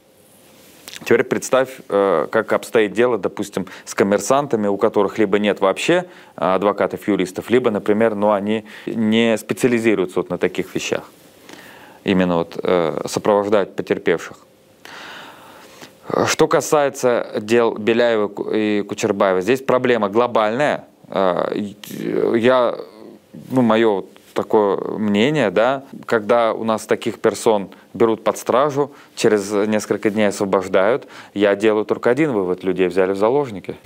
Теперь 1.05 1.25
представь, 1.25 1.81
э, 1.89 2.27
как 2.31 2.53
обстоит 2.53 2.93
дело, 2.93 3.19
допустим, 3.19 3.67
с 3.85 3.95
коммерсантами, 3.95 4.67
у 4.67 4.77
которых 4.77 5.19
либо 5.19 5.39
нет 5.39 5.61
вообще 5.61 6.07
э, 6.37 6.55
адвокатов, 6.55 7.07
юристов, 7.07 7.49
либо, 7.51 7.71
например, 7.71 8.15
ну, 8.15 8.33
они 8.33 8.65
не 8.87 9.37
специализируются 9.39 10.21
вот 10.21 10.31
на 10.31 10.39
таких 10.39 10.75
вещах. 10.75 11.05
Именно 12.05 12.37
вот 12.37 12.65
сопровождать 13.07 13.75
потерпевших. 13.75 14.37
Что 16.27 16.47
касается 16.47 17.33
дел 17.41 17.75
Беляева 17.75 18.53
и 18.55 18.83
Кучербаева, 18.83 19.41
здесь 19.41 19.61
проблема 19.61 20.09
глобальная– 20.09 20.85
Я, 21.09 22.79
ну, 23.51 23.63
мое 23.63 24.05
такое 24.37 24.77
мнение, 24.99 25.51
да, 25.51 25.83
когда 26.05 26.53
у 26.53 26.63
нас 26.63 26.87
таких 26.87 27.19
персон 27.19 27.71
берут 27.95 28.23
под 28.23 28.37
стражу, 28.37 28.93
через 29.15 29.51
несколько 29.51 30.11
дней 30.11 30.29
освобождают, 30.29 31.09
я 31.33 31.57
делаю 31.57 31.87
только 31.87 32.11
один 32.11 32.33
вывод, 32.33 32.63
людей 32.63 32.89
взяли 32.89 33.13
в 33.13 33.17
заложники. 33.17 33.77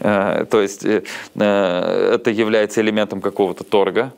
Э, 0.00 0.44
то 0.50 0.60
есть 0.60 0.84
э, 0.84 1.02
э, 1.34 2.10
это 2.14 2.30
является 2.30 2.82
элементом 2.82 3.22
какого-то 3.22 3.64
торга, 3.64 4.12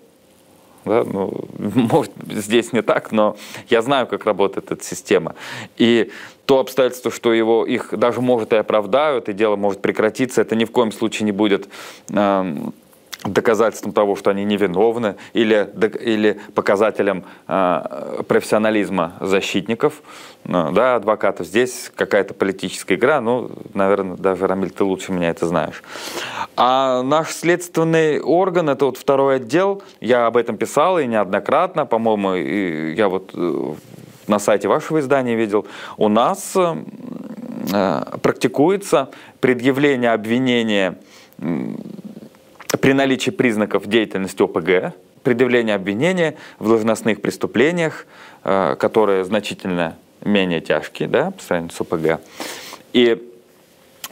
да? 0.84 1.04
Ну, 1.04 1.44
может, 1.58 2.12
здесь 2.28 2.72
не 2.72 2.82
так, 2.82 3.12
но 3.12 3.36
я 3.68 3.82
знаю, 3.82 4.08
как 4.08 4.24
работает 4.24 4.72
эта 4.72 4.84
система. 4.84 5.34
И 5.76 6.10
то 6.48 6.60
обстоятельство, 6.60 7.10
что 7.10 7.34
его, 7.34 7.66
их 7.66 7.90
даже, 7.92 8.22
может, 8.22 8.54
и 8.54 8.56
оправдают, 8.56 9.28
и 9.28 9.34
дело 9.34 9.56
может 9.56 9.82
прекратиться, 9.82 10.40
это 10.40 10.56
ни 10.56 10.64
в 10.64 10.70
коем 10.70 10.92
случае 10.92 11.26
не 11.26 11.32
будет 11.32 11.68
эм, 12.08 12.72
доказательством 13.22 13.92
того, 13.92 14.16
что 14.16 14.30
они 14.30 14.46
невиновны, 14.46 15.16
или, 15.34 15.70
или 16.00 16.40
показателем 16.54 17.24
э, 17.48 18.22
профессионализма 18.26 19.18
защитников, 19.20 20.00
ну, 20.44 20.72
да, 20.72 20.94
адвокатов. 20.94 21.46
Здесь 21.46 21.92
какая-то 21.94 22.32
политическая 22.32 22.94
игра, 22.94 23.20
ну, 23.20 23.50
наверное, 23.74 24.16
даже, 24.16 24.46
Рамиль, 24.46 24.70
ты 24.70 24.84
лучше 24.84 25.12
меня 25.12 25.28
это 25.28 25.46
знаешь. 25.46 25.82
А 26.56 27.02
наш 27.02 27.32
следственный 27.32 28.20
орган, 28.20 28.70
это 28.70 28.86
вот 28.86 28.96
второй 28.96 29.36
отдел, 29.36 29.82
я 30.00 30.26
об 30.26 30.38
этом 30.38 30.56
писал 30.56 30.98
и 30.98 31.04
неоднократно, 31.04 31.84
по-моему, 31.84 32.36
я 32.36 33.10
вот 33.10 33.32
э, 33.34 33.74
на 34.28 34.38
сайте 34.38 34.68
вашего 34.68 35.00
издания 35.00 35.34
видел, 35.34 35.66
у 35.96 36.08
нас 36.08 36.54
э, 36.56 38.02
практикуется 38.22 39.10
предъявление 39.40 40.12
обвинения 40.12 40.98
при 41.38 42.92
наличии 42.92 43.30
признаков 43.30 43.86
деятельности 43.86 44.42
ОПГ, 44.42 44.94
предъявление 45.22 45.74
обвинения 45.74 46.36
в 46.58 46.68
должностных 46.68 47.20
преступлениях, 47.20 48.06
э, 48.44 48.76
которые 48.78 49.24
значительно 49.24 49.96
менее 50.24 50.60
тяжкие 50.60 51.08
да, 51.08 51.30
по 51.30 51.42
сравнению 51.42 51.74
с 51.74 51.80
ОПГ. 51.80 52.20
И 52.92 53.27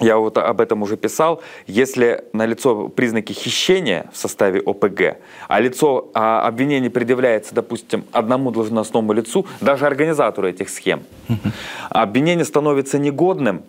я 0.01 0.19
вот 0.19 0.37
об 0.37 0.61
этом 0.61 0.83
уже 0.83 0.97
писал, 0.97 1.41
если 1.67 2.25
налицо 2.33 2.89
признаки 2.89 3.33
хищения 3.33 4.11
в 4.13 4.17
составе 4.17 4.61
ОПГ, 4.61 5.17
а 5.49 5.61
лицо 5.61 6.11
а 6.15 6.47
обвинение 6.47 6.91
предъявляется, 6.91 7.55
допустим, 7.55 8.05
одному 8.13 8.51
должностному 8.51 9.13
лицу, 9.13 9.47
даже 9.61 9.87
организатору 9.87 10.49
этих 10.49 10.69
схем, 10.69 11.03
обвинение 11.91 12.45
становится 12.45 12.99
негодным 12.99 13.63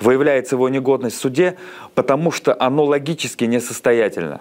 выявляется 0.00 0.56
его 0.56 0.68
негодность 0.68 1.16
в 1.16 1.20
суде, 1.20 1.56
потому 1.94 2.32
что 2.32 2.56
оно 2.58 2.84
логически 2.84 3.44
несостоятельно. 3.44 4.40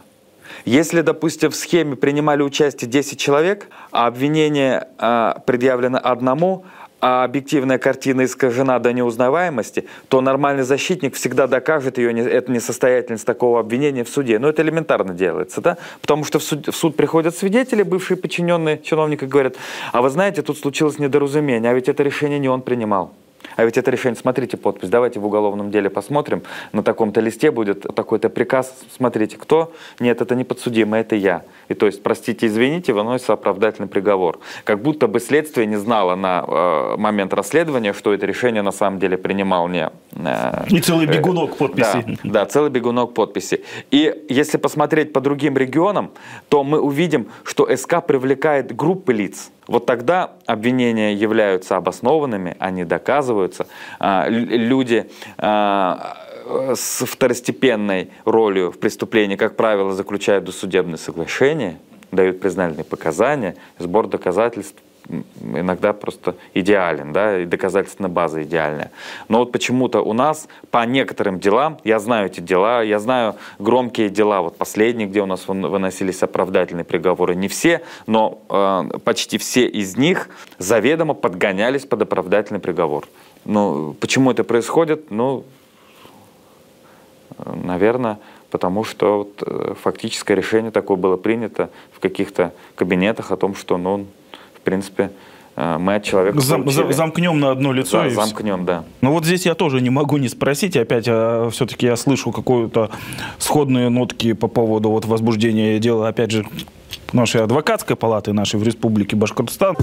Если, 0.66 1.02
допустим, 1.02 1.52
в 1.52 1.56
схеме 1.56 1.96
принимали 1.96 2.42
участие 2.42 2.90
10 2.90 3.20
человек, 3.20 3.68
а 3.92 4.08
обвинение 4.08 4.88
э, 4.98 5.34
предъявлено 5.46 6.00
одному, 6.04 6.66
а 7.02 7.24
объективная 7.24 7.80
картина 7.80 8.26
искажена 8.26 8.80
до 8.80 8.94
неузнаваемости, 8.94 9.86
то 10.08 10.22
нормальный 10.22 10.64
защитник 10.64 11.16
всегда 11.16 11.48
докажет 11.48 11.98
ее 11.98 12.12
эту 12.30 12.52
несостоятельность 12.52 13.26
такого 13.26 13.60
обвинения 13.60 14.04
в 14.04 14.10
суде. 14.10 14.38
Но 14.40 14.48
это 14.48 14.62
элементарно 14.62 15.14
делается, 15.14 15.62
да? 15.62 15.78
Потому 16.02 16.24
что 16.24 16.40
в 16.40 16.44
суд, 16.44 16.68
в 16.68 16.76
суд 16.76 16.96
приходят 16.96 17.36
свидетели, 17.36 17.82
бывшие 17.84 18.18
подчиненные 18.18 18.80
чиновника, 18.82 19.26
говорят, 19.26 19.56
а 19.92 20.02
вы 20.02 20.10
знаете, 20.10 20.44
тут 20.44 20.60
случилось 20.60 21.00
недоразумение, 21.00 21.72
а 21.72 21.74
ведь 21.74 21.90
это 21.90 22.04
решение 22.04 22.40
не 22.40 22.50
он 22.50 22.62
принимал. 22.62 23.12
А 23.56 23.66
ведь 23.66 23.78
это 23.78 23.92
решение, 23.92 24.16
смотрите 24.16 24.58
подпись, 24.58 24.90
давайте 24.90 25.20
в 25.20 25.26
уголовном 25.26 25.72
деле 25.72 25.90
посмотрим, 25.90 26.44
на 26.72 26.84
таком-то 26.84 27.22
листе 27.22 27.52
будет 27.52 27.82
такой-то 27.96 28.30
приказ, 28.30 28.74
смотрите, 28.96 29.38
кто? 29.38 29.74
Нет, 30.00 30.22
это 30.22 30.36
не 30.36 30.44
подсудимый, 30.44 31.02
это 31.02 31.16
я. 31.16 31.44
И 31.68 31.74
то 31.74 31.86
есть, 31.86 32.04
простите, 32.04 32.48
извините, 32.48 32.94
выносится 32.94 33.34
оправдательный 33.34 33.88
приговор. 33.88 34.40
Как 34.64 34.82
будто 34.82 35.08
бы 35.08 35.20
следствие 35.20 35.68
не 35.68 35.78
знало 35.78 36.16
на 36.16 36.44
э, 36.48 36.96
момент 36.98 37.34
расследования, 37.34 37.94
что 37.94 38.14
это 38.14 38.26
решение 38.26 38.62
на 38.62 38.72
самом 38.72 39.00
деле 39.00 39.18
принимал 39.18 39.68
не... 39.68 39.90
Э, 40.16 40.66
И 40.70 40.80
целый 40.80 41.06
э, 41.06 41.12
бегунок 41.12 41.58
подписи. 41.58 42.18
Да, 42.24 42.42
да, 42.42 42.46
целый 42.46 42.70
бегунок 42.70 43.14
подписи. 43.14 43.64
И 43.92 44.26
если 44.30 44.58
посмотреть 44.58 45.14
по 45.14 45.22
другим 45.22 45.58
регионам, 45.58 46.12
то 46.50 46.64
мы 46.64 46.80
увидим, 46.80 47.28
что 47.44 47.68
СК 47.76 48.06
привлекает 48.06 48.76
группы 48.76 49.14
лиц, 49.14 49.52
вот 49.68 49.86
тогда 49.86 50.32
обвинения 50.46 51.14
являются 51.14 51.78
обоснованными, 51.78 52.58
они 52.60 52.84
доказываются. 52.84 53.31
А, 54.00 54.28
люди 54.30 55.10
а, 55.38 56.18
с 56.76 57.06
второстепенной 57.06 58.10
ролью 58.26 58.72
в 58.72 58.80
преступлении, 58.80 59.36
как 59.36 59.56
правило, 59.56 59.94
заключают 59.94 60.46
досудебное 60.46 60.98
соглашение, 60.98 61.78
дают 62.12 62.42
признательные 62.42 62.86
показания, 62.86 63.56
сбор 63.80 64.08
доказательств 64.08 64.82
иногда 65.42 65.94
просто 65.94 66.36
идеален, 66.54 67.14
да, 67.14 67.40
и 67.40 67.46
доказательственная 67.46 68.10
база 68.10 68.44
идеальная. 68.44 68.92
Но 69.28 69.40
вот 69.40 69.52
почему-то 69.52 70.02
у 70.02 70.14
нас 70.14 70.48
по 70.70 70.86
некоторым 70.86 71.40
делам, 71.40 71.80
я 71.84 72.00
знаю 72.00 72.28
эти 72.28 72.40
дела, 72.40 72.82
я 72.82 73.00
знаю 73.00 73.36
громкие 73.60 74.10
дела, 74.10 74.42
вот 74.42 74.58
последние, 74.58 75.08
где 75.08 75.22
у 75.22 75.26
нас 75.26 75.48
выносились 75.48 76.24
оправдательные 76.24 76.86
приговоры, 76.86 77.36
не 77.36 77.48
все, 77.48 77.82
но 78.08 78.42
э, 78.50 78.98
почти 79.04 79.38
все 79.38 79.68
из 79.68 79.98
них 79.98 80.30
заведомо 80.58 81.14
подгонялись 81.14 81.86
под 81.86 82.04
оправдательный 82.04 82.60
приговор. 82.60 83.08
Ну, 83.46 83.96
почему 84.00 84.32
это 84.32 84.44
происходит? 84.44 85.10
Ну, 85.10 85.44
наверное, 87.46 88.20
потому 88.50 88.84
что 88.84 89.20
вот, 89.20 89.44
э, 89.46 89.74
фактическое 89.82 90.36
решение 90.38 90.72
такое 90.72 90.98
было 90.98 91.18
принято 91.18 91.70
в 91.94 92.00
каких-то 92.00 92.54
кабинетах 92.76 93.32
о 93.32 93.38
том, 93.38 93.56
что 93.56 93.78
ну, 93.78 94.06
в 94.62 94.64
принципе, 94.64 95.12
э, 95.56 95.78
мы 95.80 95.96
от 95.96 96.04
человека 96.04 96.40
Зам, 96.40 96.70
Замкнем 96.70 97.40
на 97.40 97.52
одно 97.52 97.74
лицо. 97.74 98.04
Да, 98.04 98.10
замкнем, 98.10 98.66
да. 98.66 98.84
Ну 99.02 99.12
вот 99.12 99.26
здесь 99.26 99.46
я 99.46 99.56
тоже 99.56 99.82
не 99.82 99.90
могу 99.90 100.18
не 100.18 100.30
спросить, 100.30 100.78
опять 100.78 101.06
а, 101.08 101.50
все-таки 101.50 101.88
я 101.88 101.96
слышу 101.96 102.32
какую-то 102.32 102.92
сходные 103.40 103.90
нотки 103.90 104.34
по 104.34 104.48
поводу 104.48 104.92
вот 104.92 105.06
возбуждения 105.06 105.80
дела, 105.80 106.08
опять 106.08 106.32
же, 106.32 106.46
нашей 107.12 107.44
адвокатской 107.44 107.96
палаты 107.96 108.34
нашей 108.34 108.60
в 108.60 108.64
Республике 108.64 109.16
Башкортостан. 109.16 109.76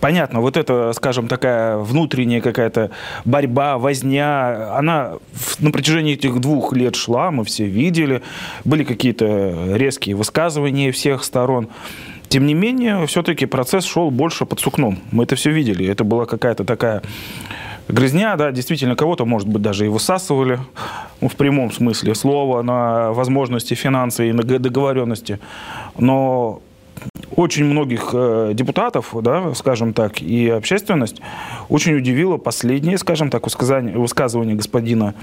Понятно, 0.00 0.40
вот 0.40 0.56
это, 0.56 0.92
скажем, 0.94 1.28
такая 1.28 1.76
внутренняя 1.76 2.40
какая-то 2.40 2.90
борьба, 3.26 3.76
возня, 3.76 4.76
она 4.76 5.12
на 5.58 5.70
протяжении 5.70 6.14
этих 6.14 6.40
двух 6.40 6.72
лет 6.72 6.96
шла, 6.96 7.30
мы 7.30 7.44
все 7.44 7.66
видели, 7.66 8.22
были 8.64 8.84
какие-то 8.84 9.76
резкие 9.76 10.16
высказывания 10.16 10.90
всех 10.90 11.22
сторон. 11.22 11.68
Тем 12.30 12.46
не 12.46 12.54
менее, 12.54 13.06
все-таки 13.06 13.44
процесс 13.44 13.84
шел 13.84 14.10
больше 14.10 14.46
под 14.46 14.60
сукном. 14.60 15.00
Мы 15.10 15.24
это 15.24 15.34
все 15.34 15.50
видели. 15.50 15.86
Это 15.86 16.04
была 16.04 16.26
какая-то 16.26 16.64
такая 16.64 17.02
грызня, 17.88 18.36
да, 18.36 18.52
действительно, 18.52 18.94
кого-то, 18.94 19.24
может 19.24 19.48
быть, 19.48 19.62
даже 19.62 19.84
и 19.84 19.88
высасывали, 19.88 20.60
ну, 21.20 21.28
в 21.28 21.34
прямом 21.34 21.72
смысле 21.72 22.14
слова, 22.14 22.62
на 22.62 23.12
возможности 23.12 23.74
финансы 23.74 24.30
и 24.30 24.32
на 24.32 24.44
договоренности. 24.44 25.40
Но 25.98 26.62
очень 27.40 27.64
многих 27.64 28.10
э, 28.12 28.52
депутатов, 28.54 29.14
да, 29.22 29.54
скажем 29.54 29.92
так, 29.94 30.20
и 30.20 30.48
общественность 30.48 31.20
очень 31.68 31.96
удивило 31.96 32.36
последнее, 32.36 32.98
скажем 32.98 33.30
так, 33.30 33.44
высказание, 33.44 33.96
высказывание 33.96 34.54
господина 34.54 35.14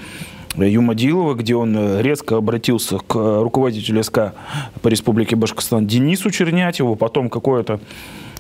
Юмадилова, 0.56 1.36
где 1.36 1.56
он 1.56 1.76
э, 1.78 2.02
резко 2.02 2.38
обратился 2.38 2.98
к 2.98 3.16
руководителю 3.16 4.04
СК 4.04 4.34
по 4.82 4.88
Республике 4.88 5.36
Башкортостан 5.36 5.86
Денису 5.86 6.32
Чернятьеву, 6.32 6.96
потом 6.96 7.30
какое-то 7.30 7.80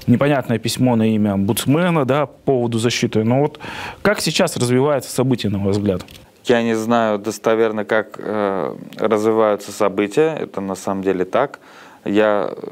непонятное 0.08 0.58
письмо 0.58 0.96
на 0.96 1.13
имя 1.13 1.34
омбудсмена 1.34 2.06
да, 2.06 2.26
по 2.26 2.34
поводу 2.46 2.80
защиты. 2.80 3.24
Но 3.24 3.42
вот 3.42 3.60
как 4.02 4.22
сейчас 4.22 4.58
развивается 4.58 5.12
событие, 5.12 5.52
на 5.52 5.60
ваш 5.60 5.76
взгляд? 5.76 6.04
Я 6.46 6.63
не 6.63 6.76
знаю 6.76 7.20
достоверно, 7.20 7.86
как 7.86 8.16
э, 8.18 8.76
развиваются 8.98 9.72
события. 9.72 10.36
Это 10.40 10.62
на 10.62 10.76
самом 10.76 11.04
деле 11.04 11.26
так. 11.26 11.60
Я 12.06 12.50
э, 12.50 12.66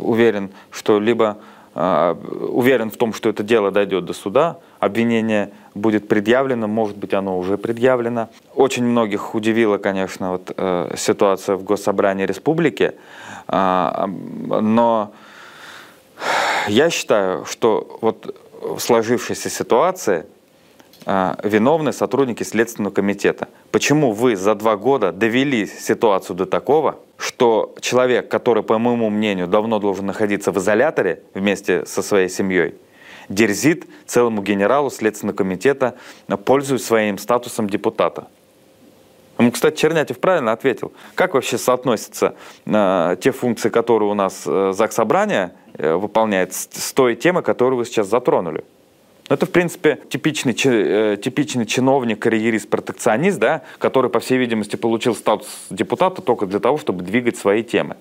уверен, 0.00 0.50
что 0.70 1.00
либо 1.00 1.38
э, 1.74 2.14
уверен 2.50 2.90
в 2.90 2.96
том, 2.96 3.12
что 3.12 3.28
это 3.28 3.42
дело 3.42 3.70
дойдет 3.70 4.04
до 4.04 4.12
суда, 4.12 4.58
обвинение 4.80 5.50
будет 5.74 6.08
предъявлено, 6.08 6.66
может 6.66 6.96
быть, 6.96 7.14
оно 7.14 7.38
уже 7.38 7.56
предъявлено. 7.56 8.28
Очень 8.54 8.84
многих 8.84 9.34
удивила, 9.34 9.78
конечно, 9.78 10.32
вот, 10.32 10.52
э, 10.56 10.94
ситуация 10.96 11.56
в 11.56 11.64
Госсобрании 11.64 12.26
Республики, 12.26 12.94
э, 13.48 14.06
но 14.06 15.12
я 16.68 16.90
считаю, 16.90 17.44
что 17.44 17.98
вот 18.00 18.34
в 18.60 18.78
сложившейся 18.80 19.48
ситуации 19.50 20.26
виновны 21.06 21.92
сотрудники 21.92 22.42
Следственного 22.42 22.92
комитета. 22.92 23.48
Почему 23.70 24.12
вы 24.12 24.36
за 24.36 24.54
два 24.54 24.76
года 24.76 25.12
довели 25.12 25.66
ситуацию 25.66 26.36
до 26.36 26.44
такого, 26.44 26.98
что 27.16 27.74
человек, 27.80 28.28
который, 28.28 28.62
по 28.62 28.78
моему 28.78 29.08
мнению, 29.10 29.46
давно 29.46 29.78
должен 29.78 30.06
находиться 30.06 30.52
в 30.52 30.58
изоляторе 30.58 31.22
вместе 31.34 31.86
со 31.86 32.02
своей 32.02 32.28
семьей, 32.28 32.74
дерзит 33.28 33.86
целому 34.06 34.42
генералу 34.42 34.90
Следственного 34.90 35.36
комитета, 35.36 35.94
пользуясь 36.44 36.84
своим 36.84 37.18
статусом 37.18 37.68
депутата. 37.68 38.28
Ему, 39.38 39.52
кстати, 39.52 39.76
Чернятев 39.76 40.18
правильно 40.18 40.52
ответил. 40.52 40.92
Как 41.14 41.34
вообще 41.34 41.58
соотносятся 41.58 42.34
э, 42.66 43.16
те 43.20 43.30
функции, 43.30 43.68
которые 43.68 44.10
у 44.10 44.14
нас 44.14 44.42
э, 44.46 44.72
ЗАГС 44.74 44.96
Собрания 44.96 45.54
э, 45.74 45.94
выполняет, 45.94 46.52
с, 46.54 46.68
с 46.72 46.92
той 46.92 47.14
темой, 47.14 47.44
которую 47.44 47.78
вы 47.78 47.84
сейчас 47.84 48.08
затронули? 48.08 48.64
Ну, 49.28 49.34
это, 49.34 49.46
в 49.46 49.50
принципе, 49.50 49.98
типичный, 50.08 50.56
э, 50.64 51.16
типичный 51.22 51.66
чиновник, 51.66 52.18
карьерист, 52.18 52.68
протекционист, 52.68 53.38
да, 53.38 53.62
который, 53.78 54.10
по 54.10 54.20
всей 54.20 54.38
видимости, 54.38 54.76
получил 54.76 55.14
статус 55.14 55.48
депутата 55.70 56.22
только 56.22 56.46
для 56.46 56.60
того, 56.60 56.78
чтобы 56.78 57.02
двигать 57.02 57.36
свои 57.36 57.62
темы. 57.62 57.96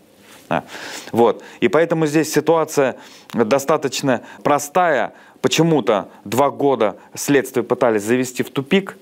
Да. 0.50 0.64
Вот. 1.12 1.44
И 1.60 1.68
поэтому 1.68 2.06
здесь 2.06 2.32
ситуация 2.32 2.96
достаточно 3.34 4.22
простая. 4.44 5.14
Почему-то 5.42 6.10
два 6.24 6.50
года 6.50 6.96
следствие 7.14 7.64
пытались 7.64 8.04
завести 8.04 8.44
в 8.44 8.50
тупик, 8.50 8.98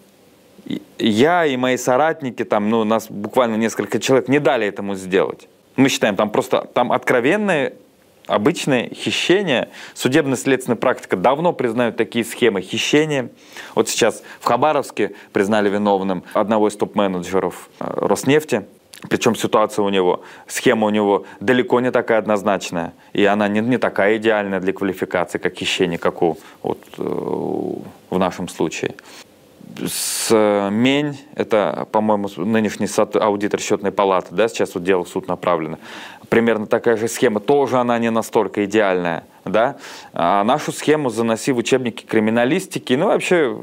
я 0.98 1.46
и 1.46 1.56
мои 1.58 1.78
соратники, 1.78 2.44
там, 2.44 2.70
ну, 2.70 2.84
нас 2.84 3.08
буквально 3.10 3.56
несколько 3.56 4.00
человек 4.00 4.28
не 4.28 4.40
дали 4.40 4.66
этому 4.66 4.96
сделать. 4.96 5.48
Мы 5.76 5.90
считаем, 5.90 6.16
там 6.16 6.30
просто 6.30 6.68
там 6.74 6.92
откровенное 6.92 7.74
обычное 8.28 8.90
хищение. 8.94 9.70
Судебно-следственная 9.94 10.78
практика 10.78 11.16
давно 11.16 11.54
признают 11.54 11.98
такие 11.98 12.26
схемы 12.26 12.62
хищения. 12.62 13.30
Вот 13.76 13.90
сейчас 13.90 14.24
в 14.40 14.46
Хабаровске 14.46 15.14
признали 15.32 15.70
виновным 15.70 16.24
одного 16.34 16.68
из 16.68 16.76
топ-менеджеров 16.76 17.70
э, 17.80 17.86
Роснефти. 17.86 18.66
Причем 19.10 19.36
ситуация 19.36 19.84
у 19.84 19.90
него, 19.90 20.24
схема 20.48 20.88
у 20.88 20.90
него 20.90 21.26
далеко 21.40 21.80
не 21.80 21.92
такая 21.92 22.18
однозначная. 22.18 22.94
И 23.14 23.24
она 23.26 23.48
не, 23.48 23.60
не 23.60 23.78
такая 23.78 24.18
идеальная 24.18 24.60
для 24.60 24.74
квалификации, 24.74 25.38
как 25.38 25.56
хищение, 25.56 26.00
как 26.00 26.22
у, 26.22 26.38
вот, 26.64 26.80
э, 26.98 27.02
в 27.02 28.18
нашем 28.18 28.48
случае 28.48 28.96
с 29.86 30.30
э, 30.32 30.70
Мень, 30.72 31.20
это, 31.36 31.88
по-моему, 31.92 32.30
нынешний 32.38 32.88
аудитор 33.20 33.60
счетной 33.60 33.92
палаты, 33.92 34.34
да, 34.34 34.48
сейчас 34.48 34.74
вот 34.76 34.84
дело 34.84 35.04
в 35.04 35.10
суд 35.10 35.28
направлено. 35.28 35.78
Примерно 36.36 36.68
такая 36.68 36.98
же 36.98 37.08
схема, 37.08 37.40
тоже 37.40 37.78
она 37.78 37.98
не 37.98 38.12
настолько 38.12 38.66
идеальная, 38.66 39.24
да. 39.46 39.78
А 40.12 40.44
нашу 40.44 40.74
схему 40.74 41.10
заноси 41.10 41.54
в 41.54 41.58
учебники 41.58 42.04
криминалистики, 42.04 42.92
ну, 42.92 43.06
вообще 43.06 43.58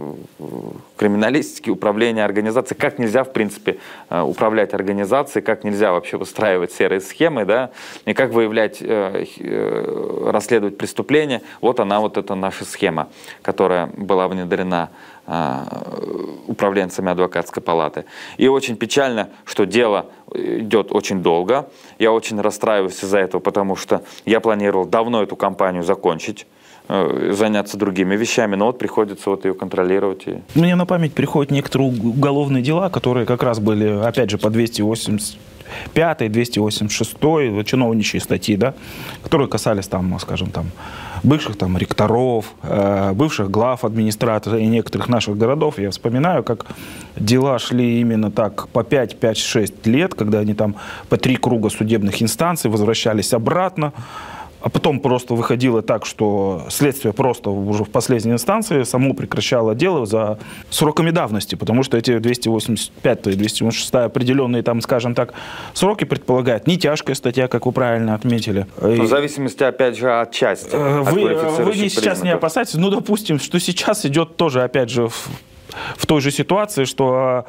криминалистики, 0.96 1.68
управление 1.68 2.24
организацией, 2.24 2.80
как 2.80 2.98
нельзя, 2.98 3.24
в 3.24 3.32
принципе, 3.34 3.76
э, 4.08 4.22
управлять 4.22 4.72
организацией, 4.72 5.44
как 5.44 5.64
нельзя 5.64 5.92
вообще 5.92 6.16
выстраивать 6.16 6.72
серые 6.72 7.02
схемы, 7.02 7.44
да, 7.44 7.72
и 8.06 8.14
как 8.14 8.30
выявлять, 8.30 8.78
э, 8.80 10.30
расследовать 10.30 10.78
преступления. 10.78 11.42
Вот 11.60 11.78
она, 11.78 12.00
вот 12.00 12.16
эта 12.16 12.34
наша 12.34 12.64
схема, 12.64 13.08
которая 13.42 13.88
была 13.88 14.28
внедрена 14.28 14.88
управленцами 16.46 17.10
адвокатской 17.10 17.62
палаты. 17.62 18.04
И 18.38 18.48
очень 18.48 18.76
печально, 18.76 19.30
что 19.44 19.64
дело 19.64 20.06
идет 20.34 20.88
очень 20.90 21.22
долго. 21.22 21.68
Я 21.98 22.12
очень 22.12 22.40
расстраиваюсь 22.40 23.02
из-за 23.02 23.18
этого, 23.18 23.40
потому 23.40 23.76
что 23.76 24.02
я 24.26 24.40
планировал 24.40 24.86
давно 24.86 25.22
эту 25.22 25.36
кампанию 25.36 25.84
закончить 25.84 26.46
э, 26.88 27.32
заняться 27.32 27.76
другими 27.76 28.16
вещами, 28.16 28.56
но 28.56 28.66
вот 28.66 28.78
приходится 28.78 29.30
вот 29.30 29.44
ее 29.44 29.54
контролировать. 29.54 30.26
И... 30.26 30.42
Мне 30.54 30.74
на 30.74 30.86
память 30.86 31.14
приходят 31.14 31.52
некоторые 31.52 31.90
уголовные 31.90 32.62
дела, 32.62 32.90
которые 32.90 33.24
как 33.24 33.42
раз 33.42 33.60
были, 33.60 34.04
опять 34.04 34.30
же, 34.30 34.38
по 34.38 34.50
280 34.50 35.38
5, 35.94 36.30
286 36.30 37.64
чиновничьи 37.64 38.20
статьи, 38.20 38.56
да, 38.56 38.74
которые 39.22 39.48
касались 39.48 39.86
там, 39.86 40.18
скажем, 40.18 40.50
там, 40.50 40.66
бывших 41.22 41.56
там 41.56 41.78
ректоров, 41.78 42.46
э, 42.62 43.12
бывших 43.12 43.50
глав 43.50 43.84
администрации 43.84 44.64
некоторых 44.64 45.08
наших 45.08 45.36
городов. 45.36 45.78
Я 45.78 45.90
вспоминаю, 45.90 46.42
как 46.42 46.66
дела 47.16 47.58
шли 47.58 48.00
именно 48.00 48.30
так 48.30 48.68
по 48.68 48.82
5, 48.82 49.16
5, 49.16 49.36
6 49.36 49.86
лет, 49.86 50.14
когда 50.14 50.40
они 50.40 50.54
там 50.54 50.74
по 51.08 51.16
три 51.16 51.36
круга 51.36 51.70
судебных 51.70 52.22
инстанций 52.22 52.70
возвращались 52.70 53.32
обратно. 53.32 53.92
А 54.62 54.68
потом 54.68 55.00
просто 55.00 55.34
выходило 55.34 55.82
так, 55.82 56.06
что 56.06 56.66
следствие 56.70 57.12
просто 57.12 57.50
уже 57.50 57.82
в 57.82 57.90
последней 57.90 58.32
инстанции 58.32 58.84
само 58.84 59.12
прекращало 59.12 59.74
дело 59.74 60.06
за 60.06 60.38
сроками 60.70 61.10
давности, 61.10 61.56
потому 61.56 61.82
что 61.82 61.96
эти 61.96 62.18
285 62.18 63.26
и 63.26 63.32
286 63.32 63.94
определенные 63.94 64.62
там, 64.62 64.80
скажем 64.80 65.16
так, 65.16 65.34
сроки 65.74 66.04
предполагают. 66.04 66.68
Не 66.68 66.78
тяжкая 66.78 67.16
статья, 67.16 67.48
как 67.48 67.66
вы 67.66 67.72
правильно 67.72 68.14
отметили. 68.14 68.66
В 68.76 69.06
зависимости, 69.06 69.64
опять 69.64 69.96
же, 69.96 70.12
от 70.12 70.30
части. 70.30 70.70
Э, 70.72 71.00
вы, 71.00 71.32
от 71.32 71.58
вы 71.58 71.74
не 71.74 71.88
сейчас 71.88 72.22
не 72.22 72.30
опасайтесь. 72.30 72.74
Ну, 72.74 72.88
допустим, 72.90 73.40
что 73.40 73.58
сейчас 73.58 74.06
идет 74.06 74.36
тоже, 74.36 74.62
опять 74.62 74.90
же, 74.90 75.08
в, 75.08 75.28
в 75.96 76.06
той 76.06 76.20
же 76.20 76.30
ситуации, 76.30 76.84
что 76.84 77.46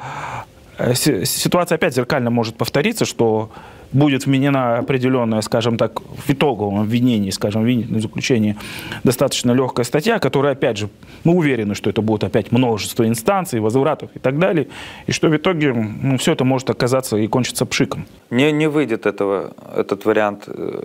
э, 0.78 0.94
ситуация 0.94 1.76
опять 1.76 1.94
зеркально 1.94 2.30
может 2.30 2.56
повториться, 2.56 3.04
что 3.04 3.50
будет 3.94 4.26
вменена 4.26 4.78
определенная, 4.78 5.40
скажем 5.40 5.78
так, 5.78 6.00
в 6.00 6.28
итоговом 6.28 6.80
обвинении, 6.80 7.30
скажем, 7.30 7.62
обвинительном 7.62 8.02
заключении, 8.02 8.56
достаточно 9.04 9.52
легкая 9.52 9.84
статья, 9.84 10.18
которая, 10.18 10.52
опять 10.52 10.76
же, 10.76 10.88
мы 11.22 11.34
уверены, 11.34 11.74
что 11.74 11.88
это 11.88 12.02
будет 12.02 12.24
опять 12.24 12.52
множество 12.52 13.06
инстанций, 13.06 13.60
возвратов 13.60 14.10
и 14.14 14.18
так 14.18 14.38
далее, 14.38 14.68
и 15.06 15.12
что 15.12 15.28
в 15.28 15.36
итоге 15.36 15.72
ну, 15.72 16.18
все 16.18 16.32
это 16.32 16.44
может 16.44 16.68
оказаться 16.68 17.16
и 17.16 17.26
кончиться 17.26 17.64
пшиком. 17.64 18.06
Не, 18.30 18.52
не 18.52 18.68
выйдет 18.68 19.06
этого, 19.06 19.54
этот 19.74 20.04
вариант 20.04 20.44
э, 20.48 20.82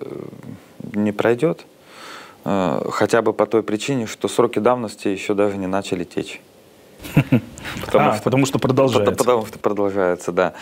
не 0.93 1.12
пройдет, 1.12 1.65
э, 2.45 2.82
хотя 2.91 3.22
бы 3.22 3.34
по 3.34 3.45
той 3.45 3.63
причине, 3.63 4.06
что 4.06 4.28
сроки 4.28 4.60
давности 4.60 5.08
еще 5.08 5.34
даже 5.34 5.58
не 5.58 5.67
начали 5.67 6.04
течь. 6.04 6.41
Потому, 7.85 8.09
а, 8.09 8.13
что, 8.13 8.23
потому 8.23 8.45
что 8.45 8.59
продолжается. 8.59 9.12
Потому, 9.15 9.45
что 9.45 9.59
продолжается, 9.59 10.31
да. 10.31 10.53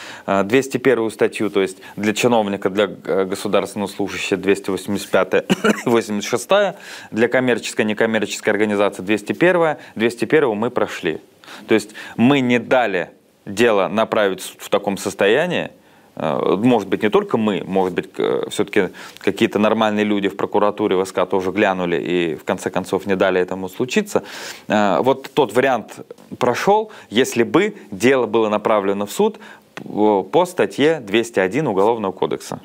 201 0.44 1.06
а, 1.08 1.10
статью, 1.10 1.50
то 1.50 1.62
есть 1.62 1.78
для 1.96 2.14
чиновника, 2.14 2.70
для 2.70 2.90
э, 3.06 3.26
государственного 3.26 3.88
служащего 3.88 4.40
285 4.40 5.46
86 5.86 6.50
для 7.12 7.28
коммерческой, 7.28 7.86
некоммерческой 7.86 8.52
организации 8.52 9.02
201 9.02 9.78
201 9.96 10.50
мы 10.50 10.70
прошли. 10.70 11.22
То 11.68 11.76
есть 11.76 11.92
мы 12.18 12.40
не 12.42 12.60
дали 12.60 13.10
дело 13.46 13.88
направить 13.88 14.42
в 14.58 14.70
таком 14.70 14.98
состоянии, 14.98 15.72
может 16.20 16.90
быть, 16.90 17.04
не 17.04 17.10
только 17.10 17.38
мы, 17.38 17.64
может 17.66 17.94
быть, 17.94 18.10
все-таки 18.50 18.90
какие-то 19.20 19.60
нормальные 19.60 20.04
люди 20.04 20.30
в 20.30 20.36
прокуратуре 20.36 20.96
в 20.96 21.06
СК 21.06 21.28
тоже 21.30 21.52
глянули 21.52 21.98
и 21.98 22.36
в 22.36 22.44
конце 22.44 22.70
концов 22.70 23.06
не 23.06 23.16
дали 23.16 23.40
этому 23.40 23.70
случиться. 23.70 24.24
Э, 24.68 25.00
вот 25.02 25.30
тот 25.34 25.54
вариант 25.54 26.00
прошел, 26.40 26.92
если 27.10 27.44
бы 27.44 27.76
дело 27.92 28.26
было 28.26 28.50
направлено 28.50 29.06
в 29.06 29.12
суд 29.12 29.38
по 29.76 30.46
статье 30.46 31.00
201 31.00 31.68
Уголовного 31.68 32.12
кодекса. 32.12 32.60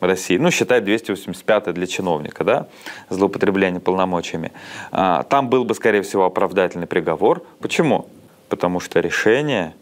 России, 0.00 0.36
ну, 0.36 0.52
считай 0.52 0.80
285 0.80 1.74
для 1.74 1.86
чиновника, 1.86 2.44
да, 2.44 2.68
злоупотребление 3.10 3.80
полномочиями. 3.80 4.52
Э, 4.92 5.24
там 5.28 5.48
был 5.48 5.64
бы, 5.64 5.74
скорее 5.74 6.02
всего, 6.02 6.24
оправдательный 6.24 6.86
приговор. 6.86 7.42
Почему? 7.60 8.06
Потому 8.48 8.80
что 8.80 9.00
решение 9.00 9.74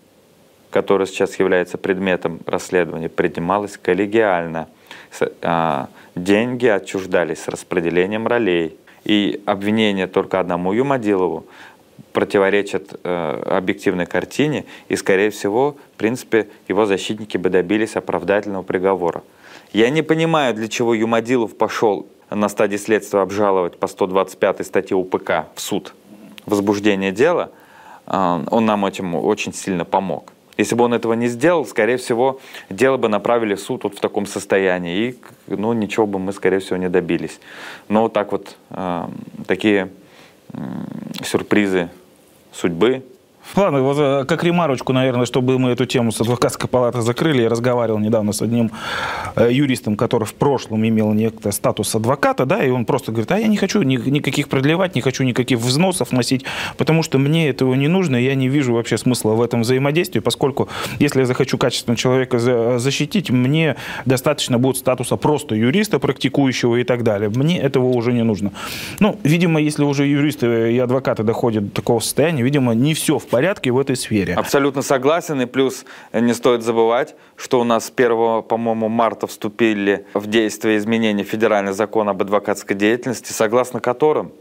которое 0.76 1.06
сейчас 1.06 1.38
является 1.38 1.78
предметом 1.78 2.40
расследования, 2.44 3.08
принималось 3.08 3.78
коллегиально. 3.78 4.68
А, 5.40 5.88
деньги 6.14 6.66
отчуждались 6.66 7.44
с 7.44 7.48
распределением 7.48 8.26
ролей. 8.26 8.76
И 9.06 9.40
обвинение 9.46 10.06
только 10.06 10.38
одному 10.38 10.74
Юмадилову 10.74 11.46
противоречит 12.12 13.00
э, 13.02 13.42
объективной 13.46 14.04
картине, 14.04 14.66
и, 14.90 14.96
скорее 14.96 15.30
всего, 15.30 15.78
в 15.94 15.96
принципе, 15.96 16.46
его 16.68 16.84
защитники 16.84 17.38
бы 17.38 17.48
добились 17.48 17.96
оправдательного 17.96 18.62
приговора. 18.62 19.22
Я 19.72 19.88
не 19.88 20.02
понимаю, 20.02 20.52
для 20.52 20.68
чего 20.68 20.92
Юмадилов 20.92 21.56
пошел 21.56 22.06
на 22.28 22.50
стадии 22.50 22.76
следствия 22.76 23.20
обжаловать 23.20 23.78
по 23.78 23.86
125 23.86 24.66
статье 24.66 24.94
УПК 24.94 25.46
в 25.54 25.60
суд 25.62 25.94
возбуждение 26.44 27.12
дела. 27.12 27.50
Э, 28.06 28.44
он 28.50 28.66
нам 28.66 28.84
этим 28.84 29.14
очень 29.14 29.54
сильно 29.54 29.86
помог. 29.86 30.35
Если 30.56 30.74
бы 30.74 30.84
он 30.84 30.94
этого 30.94 31.12
не 31.12 31.28
сделал, 31.28 31.66
скорее 31.66 31.96
всего, 31.98 32.40
дело 32.70 32.96
бы 32.96 33.08
направили 33.08 33.54
в 33.54 33.60
суд 33.60 33.84
вот 33.84 33.96
в 33.96 34.00
таком 34.00 34.26
состоянии, 34.26 35.10
и 35.10 35.18
ну, 35.46 35.72
ничего 35.72 36.06
бы 36.06 36.18
мы, 36.18 36.32
скорее 36.32 36.60
всего, 36.60 36.76
не 36.76 36.88
добились. 36.88 37.40
Но 37.88 38.02
вот 38.02 38.12
так 38.12 38.32
вот 38.32 38.56
э, 38.70 39.08
такие 39.46 39.90
э, 40.52 40.58
сюрпризы 41.22 41.90
судьбы 42.52 43.02
Ладно, 43.54 43.80
вот 43.80 43.96
э, 43.98 44.24
как 44.26 44.44
ремарочку, 44.44 44.92
наверное, 44.92 45.24
чтобы 45.24 45.58
мы 45.58 45.70
эту 45.70 45.86
тему 45.86 46.10
с 46.10 46.20
адвокатской 46.20 46.68
палаты 46.68 47.00
закрыли. 47.00 47.42
Я 47.42 47.48
разговаривал 47.48 47.98
недавно 47.98 48.32
с 48.32 48.42
одним 48.42 48.70
э, 49.36 49.48
юристом, 49.50 49.96
который 49.96 50.24
в 50.24 50.34
прошлом 50.34 50.86
имел 50.86 51.12
некто 51.12 51.52
статус 51.52 51.94
адвоката, 51.94 52.44
да, 52.44 52.62
и 52.62 52.70
он 52.70 52.84
просто 52.84 53.12
говорит, 53.12 53.30
а 53.30 53.38
я 53.38 53.46
не 53.46 53.56
хочу 53.56 53.82
ни, 53.82 53.96
никаких 53.96 54.48
продлевать, 54.48 54.94
не 54.94 55.00
хочу 55.00 55.22
никаких 55.24 55.58
взносов 55.58 56.12
носить, 56.12 56.44
потому 56.76 57.02
что 57.02 57.18
мне 57.18 57.48
этого 57.48 57.74
не 57.74 57.88
нужно, 57.88 58.16
я 58.16 58.34
не 58.34 58.48
вижу 58.48 58.74
вообще 58.74 58.98
смысла 58.98 59.32
в 59.32 59.40
этом 59.40 59.62
взаимодействии, 59.62 60.20
поскольку 60.20 60.68
если 60.98 61.20
я 61.20 61.26
захочу 61.26 61.56
качественно 61.56 61.96
человека 61.96 62.78
защитить, 62.78 63.30
мне 63.30 63.76
достаточно 64.04 64.58
будет 64.58 64.76
статуса 64.76 65.16
просто 65.16 65.54
юриста, 65.54 65.98
практикующего 65.98 66.76
и 66.76 66.84
так 66.84 67.04
далее. 67.04 67.30
Мне 67.30 67.58
этого 67.58 67.86
уже 67.86 68.12
не 68.12 68.24
нужно. 68.24 68.52
Ну, 69.00 69.18
видимо, 69.22 69.60
если 69.60 69.84
уже 69.84 70.06
юристы 70.06 70.74
и 70.74 70.78
адвокаты 70.78 71.22
доходят 71.22 71.68
до 71.68 71.70
такого 71.70 72.00
состояния, 72.00 72.42
видимо, 72.42 72.74
не 72.74 72.92
все 72.92 73.18
в 73.18 73.26
порядке 73.26 73.35
в 73.70 73.78
этой 73.78 73.96
сфере. 73.96 74.34
Абсолютно 74.34 74.82
согласен. 74.82 75.40
И 75.40 75.46
плюс 75.46 75.84
э, 76.12 76.20
не 76.20 76.34
стоит 76.34 76.62
забывать, 76.62 77.14
что 77.36 77.60
у 77.60 77.64
нас 77.64 77.86
с 77.86 77.92
1, 77.94 78.42
по-моему, 78.42 78.88
марта 78.88 79.26
вступили 79.26 80.06
в 80.14 80.26
действие 80.26 80.78
изменения 80.78 81.24
федерального 81.24 81.74
закона 81.74 82.12
об 82.12 82.22
адвокатской 82.22 82.76
деятельности, 82.76 83.32
согласно 83.32 83.80
которым 83.80 84.32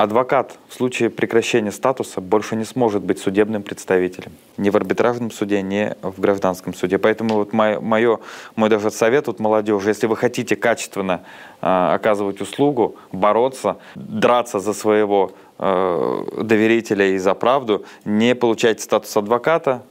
Адвокат 0.00 0.58
в 0.70 0.72
случае 0.72 1.10
прекращения 1.10 1.70
статуса 1.70 2.22
больше 2.22 2.56
не 2.56 2.64
сможет 2.64 3.02
быть 3.02 3.18
судебным 3.18 3.62
представителем. 3.62 4.32
Ни 4.56 4.70
в 4.70 4.76
арбитражном 4.76 5.30
суде, 5.30 5.60
ни 5.60 5.94
в 6.00 6.18
гражданском 6.18 6.72
суде. 6.72 6.96
Поэтому 6.96 7.34
вот 7.34 7.52
мое, 7.52 7.80
мое, 7.80 8.18
мой 8.56 8.70
даже 8.70 8.90
совет 8.90 9.26
вот 9.26 9.40
молодежи, 9.40 9.90
если 9.90 10.06
вы 10.06 10.16
хотите 10.16 10.56
качественно 10.56 11.20
э, 11.60 11.66
оказывать 11.66 12.40
услугу, 12.40 12.96
бороться, 13.12 13.76
драться 13.94 14.58
за 14.58 14.72
своего 14.72 15.32
доверителя 15.60 17.06
и 17.06 17.18
за 17.18 17.34
правду, 17.34 17.84
не 18.04 18.34
получайте 18.34 18.82
статус 18.82 19.14
адвоката, 19.16 19.82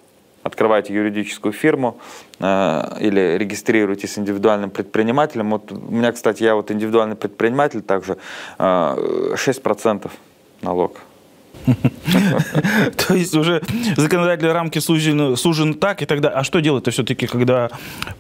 открывайте 0.44 0.94
юридическую 0.94 1.52
фирму 1.52 2.00
э, 2.40 2.98
или 3.00 3.38
регистрируйтесь 3.38 4.18
индивидуальным 4.18 4.70
предпринимателем. 4.70 5.52
Вот 5.52 5.72
у 5.72 5.76
меня, 5.76 6.12
кстати, 6.12 6.44
я 6.44 6.56
вот 6.56 6.72
индивидуальный 6.72 7.16
предприниматель 7.16 7.82
также, 7.82 8.18
э, 8.58 9.34
6% 9.36 10.12
налог. 10.62 10.98
То 13.08 13.14
есть 13.14 13.36
уже 13.36 13.62
законодательные 13.96 14.54
рамки 14.54 14.80
сужены, 14.80 15.36
сужены 15.38 15.74
так 15.74 16.02
и 16.02 16.06
тогда. 16.06 16.30
А 16.30 16.44
что 16.44 16.60
делать-то 16.60 16.92
все-таки, 16.92 17.28
когда 17.28 17.70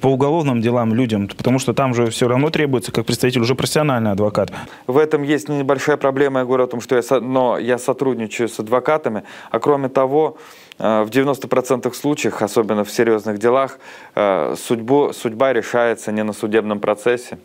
по 0.01 0.07
уголовным 0.07 0.61
делам 0.61 0.93
людям? 0.93 1.27
Потому 1.27 1.59
что 1.59 1.73
там 1.73 1.93
же 1.93 2.09
все 2.09 2.27
равно 2.27 2.49
требуется, 2.49 2.91
как 2.91 3.05
представитель, 3.05 3.41
уже 3.41 3.55
профессиональный 3.55 4.11
адвокат. 4.11 4.51
В 4.87 4.97
этом 4.97 5.23
есть 5.23 5.49
небольшая 5.49 5.97
проблема. 5.97 6.39
Я 6.39 6.45
говорю 6.45 6.63
о 6.63 6.67
том, 6.67 6.81
что 6.81 6.95
я, 6.95 7.19
но 7.19 7.57
я 7.57 7.77
сотрудничаю 7.77 8.49
с 8.49 8.59
адвокатами. 8.59 9.23
А 9.51 9.59
кроме 9.59 9.89
того, 9.89 10.37
Э, 10.79 11.03
в 11.03 11.09
90% 11.09 11.93
случаев, 11.93 12.41
особенно 12.41 12.83
в 12.83 12.91
серьезных 12.91 13.37
делах, 13.37 13.79
э, 14.15 14.55
судьбу, 14.57 15.11
судьба 15.13 15.53
решается 15.53 16.11
не 16.11 16.23
на 16.23 16.33
судебном 16.33 16.79
процессе. 16.79 17.37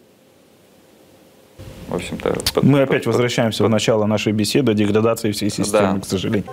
В 1.95 1.97
общем-то, 1.97 2.35
Мы 2.63 2.81
под, 2.81 2.89
опять 2.89 3.05
под, 3.05 3.15
возвращаемся 3.15 3.59
под, 3.59 3.69
в 3.69 3.71
начало 3.71 4.07
нашей 4.07 4.33
беседы, 4.33 4.75
деградации 4.75 5.31
всей 5.31 5.49
системы, 5.49 5.95
да. 5.95 6.01
к 6.01 6.05
сожалению. 6.05 6.51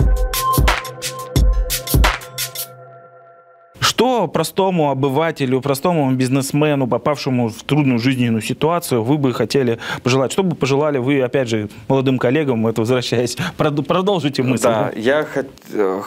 Что 3.79 4.27
простому 4.27 4.91
обывателю, 4.91 5.61
простому 5.61 6.11
бизнесмену, 6.11 6.87
попавшему 6.87 7.49
в 7.49 7.63
трудную 7.63 7.97
жизненную 7.97 8.41
ситуацию, 8.41 9.03
вы 9.03 9.17
бы 9.17 9.33
хотели 9.33 9.79
пожелать? 10.03 10.31
Что 10.31 10.43
бы 10.43 10.55
пожелали 10.55 10.99
вы, 10.99 11.21
опять 11.21 11.49
же, 11.49 11.69
молодым 11.87 12.19
коллегам, 12.19 12.67
это 12.67 12.81
возвращаясь, 12.81 13.35
продолжите 13.57 14.43
мысль. 14.43 14.63
Да, 14.63 14.91
я 14.95 15.23
хотел 15.23 16.05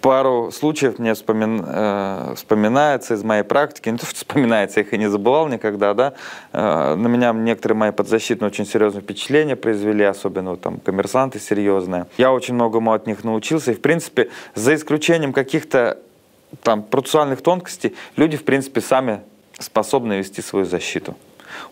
пару 0.00 0.50
случаев 0.52 0.98
мне 0.98 1.14
вспомин, 1.14 1.64
э, 1.66 2.34
вспоминается 2.36 3.14
из 3.14 3.22
моей 3.24 3.42
практики, 3.42 3.88
не 3.90 3.98
то, 3.98 4.06
что 4.06 4.16
вспоминается, 4.16 4.80
их 4.80 4.92
и 4.92 4.98
не 4.98 5.08
забывал 5.08 5.48
никогда, 5.48 5.94
да, 5.94 6.14
э, 6.52 6.94
на 6.94 7.06
меня 7.08 7.32
некоторые 7.32 7.76
мои 7.76 7.90
подзащитные 7.90 8.48
очень 8.48 8.66
серьезные 8.66 9.02
впечатления 9.02 9.56
произвели, 9.56 10.04
особенно 10.04 10.50
вот, 10.50 10.60
там 10.60 10.78
коммерсанты 10.78 11.38
серьезные. 11.38 12.06
Я 12.18 12.32
очень 12.32 12.54
многому 12.54 12.92
от 12.92 13.06
них 13.06 13.24
научился, 13.24 13.72
и, 13.72 13.74
в 13.74 13.80
принципе, 13.80 14.30
за 14.54 14.74
исключением 14.74 15.32
каких-то 15.32 15.98
там 16.62 16.82
процессуальных 16.82 17.42
тонкостей, 17.42 17.94
люди, 18.16 18.36
в 18.36 18.44
принципе, 18.44 18.80
сами 18.80 19.20
способны 19.58 20.14
вести 20.14 20.42
свою 20.42 20.66
защиту. 20.66 21.16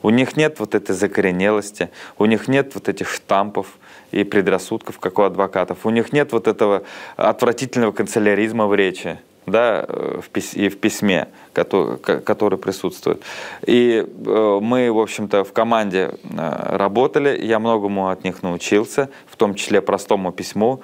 У 0.02 0.10
них 0.10 0.36
нет 0.36 0.60
вот 0.60 0.74
этой 0.74 0.94
закоренелости, 0.94 1.90
у 2.18 2.26
них 2.26 2.48
нет 2.48 2.74
вот 2.74 2.88
этих 2.88 3.08
штампов, 3.08 3.66
и 4.14 4.24
предрассудков, 4.24 4.98
как 4.98 5.18
у 5.18 5.22
адвокатов. 5.22 5.84
У 5.84 5.90
них 5.90 6.12
нет 6.12 6.32
вот 6.32 6.46
этого 6.46 6.84
отвратительного 7.16 7.92
канцеляризма 7.92 8.66
в 8.66 8.74
речи 8.74 9.18
да, 9.46 9.84
э, 9.88 10.20
и 10.54 10.68
в 10.68 10.78
письме, 10.78 11.28
который, 11.52 11.98
который 11.98 12.58
присутствует. 12.58 13.22
И 13.66 14.06
э, 14.06 14.58
мы, 14.62 14.90
в 14.90 14.98
общем-то, 14.98 15.44
в 15.44 15.52
команде 15.52 16.14
э, 16.22 16.76
работали, 16.76 17.38
я 17.44 17.58
многому 17.58 18.08
от 18.08 18.24
них 18.24 18.42
научился, 18.42 19.10
в 19.26 19.36
том 19.36 19.54
числе 19.54 19.80
простому 19.80 20.32
письму. 20.32 20.80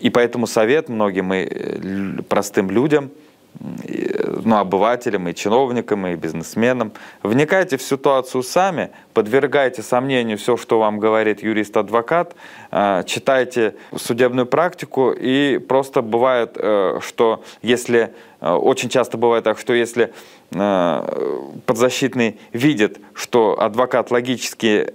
И 0.00 0.10
поэтому 0.10 0.46
совет 0.46 0.88
многим 0.88 1.32
и 1.32 2.22
простым 2.22 2.70
людям– 2.70 3.10
ну, 3.58 4.56
обывателям, 4.56 5.28
и 5.28 5.34
чиновникам, 5.34 6.06
и 6.06 6.16
бизнесменам. 6.16 6.92
Вникайте 7.22 7.76
в 7.76 7.82
ситуацию 7.82 8.42
сами, 8.42 8.90
подвергайте 9.14 9.82
сомнению 9.82 10.38
все, 10.38 10.56
что 10.56 10.78
вам 10.78 10.98
говорит 10.98 11.42
юрист-адвокат, 11.42 12.34
э, 12.70 13.02
читайте 13.06 13.74
судебную 13.96 14.46
практику, 14.46 15.10
и 15.12 15.58
просто 15.58 16.02
бывает, 16.02 16.52
э, 16.56 17.00
что 17.02 17.42
если, 17.62 18.14
э, 18.40 18.50
очень 18.50 18.88
часто 18.88 19.18
бывает 19.18 19.44
так, 19.44 19.58
что 19.58 19.72
если 19.72 20.12
подзащитный 20.50 22.38
видит, 22.52 23.00
что 23.14 23.60
адвокат 23.60 24.10
логически, 24.10 24.92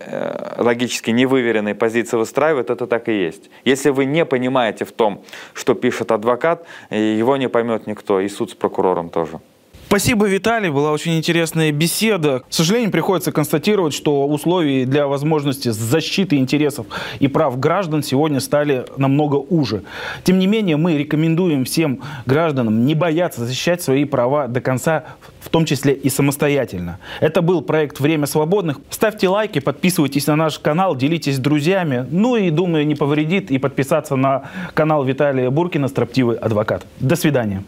логически 0.58 1.12
невыверенные 1.12 1.76
позиции 1.76 2.18
выстраивает, 2.18 2.70
это 2.70 2.88
так 2.88 3.08
и 3.10 3.14
есть. 3.14 3.50
Если 3.64 3.90
вы 3.90 4.06
не 4.06 4.26
понимаете 4.26 4.86
в 4.86 4.92
том, 4.92 5.24
что 5.54 5.74
пишет 5.74 6.12
адвокат, 6.12 6.66
его 6.90 7.38
не 7.38 7.48
поймет 7.50 7.88
никто, 7.88 8.20
и 8.20 8.28
суд 8.28 8.52
с 8.52 8.54
прокурором 8.54 9.10
тоже. 9.10 9.40
Спасибо, 9.88 10.26
Виталий. 10.26 10.70
Была 10.70 10.92
очень 10.92 11.18
интересная 11.18 11.72
беседа. 11.72 12.40
К 12.40 12.46
сожалению, 12.50 12.92
приходится 12.92 13.32
констатировать, 13.32 13.94
что 13.94 14.28
условия 14.28 14.86
для 14.86 15.08
возможности 15.08 15.70
защиты 15.70 16.38
интересов 16.38 16.88
и 17.20 17.28
прав 17.28 17.60
граждан 17.60 18.02
сегодня 18.04 18.40
стали 18.40 18.86
намного 18.98 19.36
уже. 19.36 19.84
Тем 20.24 20.40
не 20.40 20.48
менее, 20.48 20.78
мы 20.78 20.98
рекомендуем 20.98 21.66
всем 21.66 22.02
гражданам 22.26 22.86
не 22.86 22.96
бояться 22.96 23.46
защищать 23.46 23.82
свои 23.82 24.06
права 24.06 24.48
до 24.48 24.60
конца, 24.60 25.06
в 25.40 25.50
том 25.50 25.66
числе 25.66 25.94
и 25.94 26.10
самостоятельно. 26.10 26.98
Это 27.22 27.44
был 27.44 27.62
проект 27.62 28.00
«Время 28.00 28.26
свободных». 28.26 28.80
Ставьте 28.90 29.30
лайки, 29.30 29.60
подписывайтесь 29.60 30.26
на 30.26 30.36
наш 30.36 30.58
канал, 30.58 30.96
делитесь 30.96 31.36
с 31.36 31.40
друзьями. 31.40 32.08
Ну 32.10 32.36
и, 32.36 32.50
думаю, 32.50 32.88
не 32.88 32.96
повредит 32.96 33.52
и 33.52 33.60
подписаться 33.60 34.16
на 34.16 34.50
канал 34.74 35.04
Виталия 35.06 35.52
Буркина 35.52 35.88
«Строптивый 35.88 36.38
адвокат». 36.38 36.86
До 37.00 37.16
свидания. 37.16 37.64